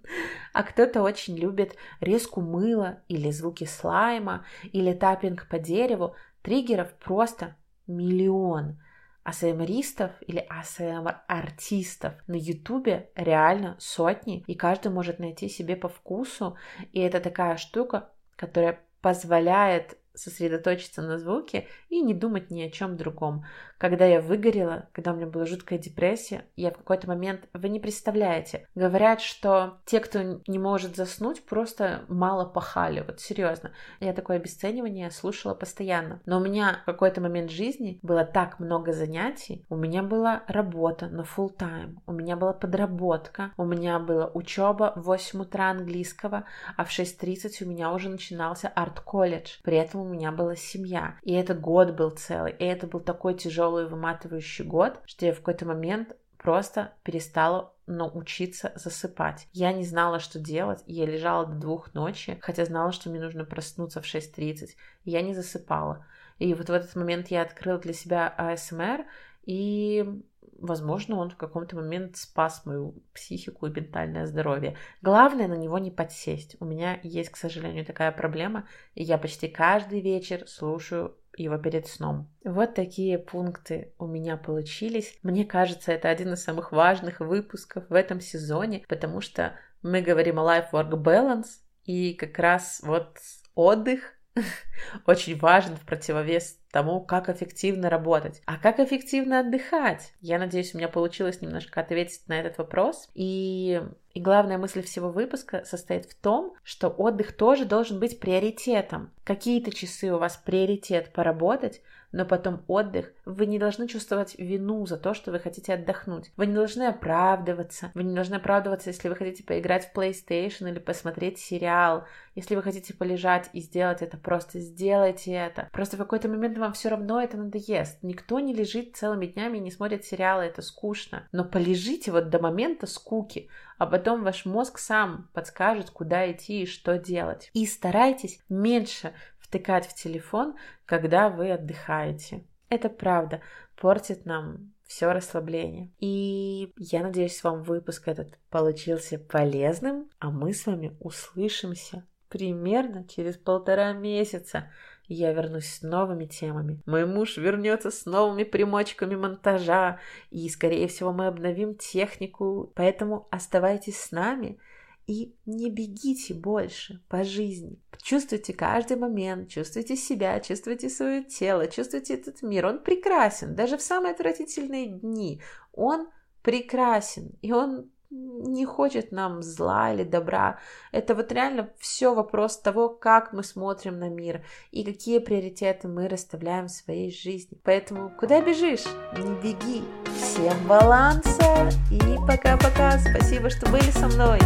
А 0.53 0.63
кто-то 0.63 1.01
очень 1.01 1.37
любит 1.37 1.75
резку 1.99 2.41
мыла 2.41 3.03
или 3.07 3.31
звуки 3.31 3.63
слайма 3.63 4.45
или 4.63 4.93
таппинг 4.93 5.47
по 5.47 5.59
дереву. 5.59 6.15
Триггеров 6.41 6.93
просто 6.95 7.55
миллион. 7.87 8.81
АСМРистов 9.23 10.11
или 10.21 10.45
АСМР-артистов 10.49 12.13
на 12.27 12.35
Ютубе 12.35 13.09
реально 13.15 13.75
сотни, 13.79 14.43
и 14.47 14.55
каждый 14.55 14.91
может 14.91 15.19
найти 15.19 15.47
себе 15.47 15.75
по 15.75 15.89
вкусу, 15.89 16.57
и 16.91 16.99
это 16.99 17.19
такая 17.19 17.57
штука, 17.57 18.09
которая 18.35 18.79
позволяет 19.01 19.97
сосредоточиться 20.13 21.01
на 21.01 21.17
звуке 21.17 21.67
и 21.89 22.01
не 22.01 22.13
думать 22.13 22.51
ни 22.51 22.61
о 22.61 22.69
чем 22.69 22.97
другом. 22.97 23.45
Когда 23.77 24.05
я 24.05 24.21
выгорела, 24.21 24.89
когда 24.91 25.11
у 25.11 25.15
меня 25.15 25.25
была 25.25 25.45
жуткая 25.45 25.79
депрессия, 25.79 26.45
я 26.55 26.69
в 26.69 26.77
какой-то 26.77 27.07
момент, 27.07 27.47
вы 27.53 27.69
не 27.69 27.79
представляете, 27.79 28.67
говорят, 28.75 29.21
что 29.21 29.79
те, 29.85 29.99
кто 29.99 30.39
не 30.45 30.59
может 30.59 30.95
заснуть, 30.95 31.43
просто 31.43 32.05
мало 32.07 32.45
пахали. 32.45 33.03
Вот 33.05 33.19
серьезно. 33.19 33.71
Я 33.99 34.13
такое 34.13 34.37
обесценивание 34.37 35.09
слушала 35.09 35.55
постоянно. 35.55 36.21
Но 36.25 36.37
у 36.37 36.43
меня 36.43 36.81
в 36.83 36.85
какой-то 36.85 37.21
момент 37.21 37.49
жизни 37.49 37.99
было 38.03 38.23
так 38.23 38.59
много 38.59 38.93
занятий. 38.93 39.65
У 39.69 39.75
меня 39.75 40.03
была 40.03 40.43
работа 40.47 41.07
на 41.07 41.21
full 41.21 41.55
time, 41.57 41.97
у 42.05 42.11
меня 42.11 42.35
была 42.35 42.53
подработка, 42.53 43.51
у 43.57 43.65
меня 43.65 43.97
была 43.97 44.27
учеба 44.27 44.93
в 44.95 45.03
8 45.03 45.41
утра 45.41 45.71
английского, 45.71 46.45
а 46.77 46.85
в 46.85 46.89
6.30 46.89 47.63
у 47.63 47.67
меня 47.67 47.91
уже 47.91 48.09
начинался 48.09 48.67
арт-колледж. 48.67 49.57
При 49.63 49.77
этом 49.77 50.00
у 50.01 50.07
меня 50.07 50.31
была 50.31 50.55
семья. 50.55 51.17
И 51.23 51.33
этот 51.33 51.59
год 51.59 51.91
был 51.91 52.11
целый. 52.11 52.51
И 52.51 52.63
это 52.63 52.87
был 52.87 52.99
такой 52.99 53.35
тяжелый 53.35 53.87
выматывающий 53.87 54.65
год, 54.65 54.99
что 55.05 55.25
я 55.25 55.33
в 55.33 55.37
какой-то 55.37 55.65
момент 55.65 56.15
просто 56.37 56.93
перестала 57.03 57.73
научиться 57.85 58.71
засыпать. 58.75 59.47
Я 59.53 59.73
не 59.73 59.85
знала, 59.85 60.19
что 60.19 60.39
делать, 60.39 60.83
я 60.87 61.05
лежала 61.05 61.45
до 61.45 61.55
двух 61.55 61.93
ночи, 61.93 62.37
хотя 62.41 62.65
знала, 62.65 62.91
что 62.91 63.09
мне 63.09 63.19
нужно 63.19 63.45
проснуться 63.45 64.01
в 64.01 64.05
6.30, 64.05 64.69
и 65.03 65.11
я 65.11 65.21
не 65.21 65.33
засыпала. 65.33 66.05
И 66.39 66.53
вот 66.53 66.69
в 66.69 66.73
этот 66.73 66.95
момент 66.95 67.27
я 67.27 67.43
открыла 67.43 67.77
для 67.79 67.93
себя 67.93 68.27
АСМР, 68.27 69.05
и 69.43 70.23
возможно, 70.61 71.17
он 71.17 71.29
в 71.29 71.37
каком-то 71.37 71.75
момент 71.75 72.17
спас 72.17 72.65
мою 72.65 72.95
психику 73.13 73.67
и 73.67 73.71
ментальное 73.71 74.25
здоровье. 74.25 74.77
Главное 75.01 75.47
на 75.47 75.55
него 75.55 75.77
не 75.79 75.91
подсесть. 75.91 76.55
У 76.59 76.65
меня 76.65 76.99
есть, 77.03 77.29
к 77.29 77.37
сожалению, 77.37 77.85
такая 77.85 78.11
проблема, 78.11 78.67
и 78.95 79.03
я 79.03 79.17
почти 79.17 79.47
каждый 79.47 80.01
вечер 80.01 80.47
слушаю 80.47 81.17
его 81.35 81.57
перед 81.57 81.87
сном. 81.87 82.29
Вот 82.43 82.75
такие 82.75 83.17
пункты 83.17 83.93
у 83.97 84.05
меня 84.05 84.37
получились. 84.37 85.17
Мне 85.23 85.45
кажется, 85.45 85.91
это 85.91 86.09
один 86.09 86.33
из 86.33 86.43
самых 86.43 86.71
важных 86.71 87.19
выпусков 87.19 87.89
в 87.89 87.93
этом 87.93 88.19
сезоне, 88.19 88.83
потому 88.87 89.21
что 89.21 89.53
мы 89.81 90.01
говорим 90.01 90.39
о 90.39 90.43
life-work 90.43 90.91
balance, 90.91 91.47
и 91.83 92.13
как 92.13 92.37
раз 92.37 92.81
вот 92.83 93.17
отдых 93.55 94.13
очень 95.05 95.37
важен 95.37 95.75
в 95.75 95.81
противовес 95.81 96.57
тому, 96.71 97.01
как 97.01 97.29
эффективно 97.29 97.89
работать. 97.89 98.41
А 98.45 98.57
как 98.57 98.79
эффективно 98.79 99.39
отдыхать? 99.39 100.13
Я 100.21 100.39
надеюсь, 100.39 100.73
у 100.73 100.77
меня 100.77 100.87
получилось 100.87 101.41
немножко 101.41 101.81
ответить 101.81 102.27
на 102.27 102.39
этот 102.39 102.57
вопрос. 102.57 103.09
И, 103.13 103.81
и 104.13 104.19
главная 104.21 104.57
мысль 104.57 104.81
всего 104.81 105.09
выпуска 105.09 105.63
состоит 105.65 106.05
в 106.05 106.15
том, 106.15 106.53
что 106.63 106.89
отдых 106.89 107.35
тоже 107.35 107.65
должен 107.65 107.99
быть 107.99 108.19
приоритетом. 108.19 109.11
Какие-то 109.23 109.71
часы 109.71 110.11
у 110.13 110.17
вас 110.17 110.37
приоритет 110.37 111.11
поработать, 111.11 111.81
но 112.11 112.25
потом 112.25 112.63
отдых. 112.67 113.11
Вы 113.25 113.45
не 113.45 113.59
должны 113.59 113.87
чувствовать 113.87 114.35
вину 114.37 114.85
за 114.85 114.97
то, 114.97 115.13
что 115.13 115.31
вы 115.31 115.39
хотите 115.39 115.73
отдохнуть. 115.73 116.31
Вы 116.37 116.47
не 116.47 116.53
должны 116.53 116.83
оправдываться. 116.83 117.91
Вы 117.93 118.03
не 118.03 118.13
должны 118.13 118.35
оправдываться, 118.35 118.89
если 118.89 119.09
вы 119.09 119.15
хотите 119.15 119.43
поиграть 119.43 119.85
в 119.85 119.97
PlayStation 119.97 120.69
или 120.69 120.79
посмотреть 120.79 121.39
сериал. 121.39 122.05
Если 122.35 122.55
вы 122.55 122.63
хотите 122.63 122.93
полежать 122.93 123.49
и 123.53 123.59
сделать 123.59 124.01
это, 124.01 124.17
просто 124.17 124.59
сделайте 124.59 125.31
это. 125.31 125.69
Просто 125.71 125.95
в 125.95 125.99
какой-то 125.99 126.29
момент 126.29 126.57
вам 126.57 126.73
все 126.73 126.89
равно 126.89 127.21
это 127.21 127.37
надоест. 127.37 128.03
Никто 128.03 128.39
не 128.39 128.53
лежит 128.53 128.95
целыми 128.95 129.25
днями 129.25 129.57
и 129.57 129.61
не 129.61 129.71
смотрит 129.71 130.05
сериалы, 130.05 130.43
это 130.43 130.61
скучно. 130.61 131.27
Но 131.31 131.43
полежите 131.43 132.11
вот 132.11 132.29
до 132.29 132.39
момента 132.39 132.87
скуки, 132.87 133.49
а 133.77 133.87
потом 133.87 134.23
ваш 134.23 134.45
мозг 134.45 134.77
сам 134.77 135.27
подскажет, 135.33 135.89
куда 135.89 136.31
идти 136.31 136.61
и 136.61 136.67
что 136.67 136.97
делать. 136.97 137.49
И 137.53 137.65
старайтесь 137.65 138.39
меньше 138.47 139.13
втыкать 139.51 139.85
в 139.85 139.93
телефон, 139.93 140.55
когда 140.85 141.29
вы 141.29 141.51
отдыхаете. 141.51 142.45
Это 142.69 142.87
правда 142.87 143.41
портит 143.75 144.25
нам 144.25 144.73
все 144.87 145.11
расслабление. 145.11 145.91
И 145.99 146.71
я 146.77 147.01
надеюсь, 147.01 147.43
вам 147.43 147.63
выпуск 147.63 148.07
этот 148.07 148.39
получился 148.49 149.19
полезным, 149.19 150.09
а 150.19 150.31
мы 150.31 150.53
с 150.53 150.65
вами 150.65 150.95
услышимся 151.01 152.07
примерно 152.29 153.05
через 153.05 153.35
полтора 153.35 153.91
месяца. 153.91 154.71
Я 155.07 155.33
вернусь 155.33 155.67
с 155.67 155.81
новыми 155.81 156.25
темами. 156.25 156.81
Мой 156.85 157.05
муж 157.05 157.35
вернется 157.35 157.91
с 157.91 158.05
новыми 158.05 158.43
примочками 158.45 159.15
монтажа, 159.15 159.99
и, 160.29 160.47
скорее 160.47 160.87
всего, 160.87 161.11
мы 161.11 161.27
обновим 161.27 161.75
технику. 161.75 162.71
Поэтому 162.75 163.27
оставайтесь 163.31 163.99
с 163.99 164.11
нами– 164.11 164.57
и 165.07 165.35
не 165.45 165.69
бегите 165.69 166.33
больше 166.33 167.03
по 167.09 167.23
жизни. 167.23 167.79
Чувствуйте 168.01 168.53
каждый 168.53 168.97
момент, 168.97 169.49
чувствуйте 169.49 169.95
себя, 169.95 170.39
чувствуйте 170.39 170.89
свое 170.89 171.23
тело, 171.23 171.67
чувствуйте 171.67 172.15
этот 172.15 172.41
мир. 172.41 172.65
Он 172.65 172.83
прекрасен, 172.83 173.55
даже 173.55 173.77
в 173.77 173.81
самые 173.81 174.13
отвратительные 174.13 174.87
дни. 174.87 175.41
Он 175.73 176.07
прекрасен, 176.41 177.37
и 177.41 177.51
он 177.51 177.91
не 178.11 178.65
хочет 178.65 179.11
нам 179.11 179.41
зла 179.41 179.93
или 179.93 180.03
добра. 180.03 180.59
Это 180.91 181.15
вот 181.15 181.31
реально 181.31 181.69
все 181.79 182.13
вопрос 182.13 182.59
того, 182.59 182.89
как 182.89 183.33
мы 183.33 183.43
смотрим 183.43 183.99
на 183.99 184.09
мир 184.09 184.43
и 184.71 184.83
какие 184.83 185.19
приоритеты 185.19 185.87
мы 185.87 186.07
расставляем 186.07 186.67
в 186.67 186.71
своей 186.71 187.11
жизни. 187.11 187.57
Поэтому 187.63 188.11
куда 188.19 188.41
бежишь? 188.41 188.85
Не 189.17 189.33
беги. 189.41 189.83
Всем 190.17 190.55
баланса 190.67 191.69
и 191.89 191.99
пока-пока. 192.27 192.99
Спасибо, 192.99 193.49
что 193.49 193.69
были 193.71 193.89
со 193.91 194.07
мной. 194.07 194.39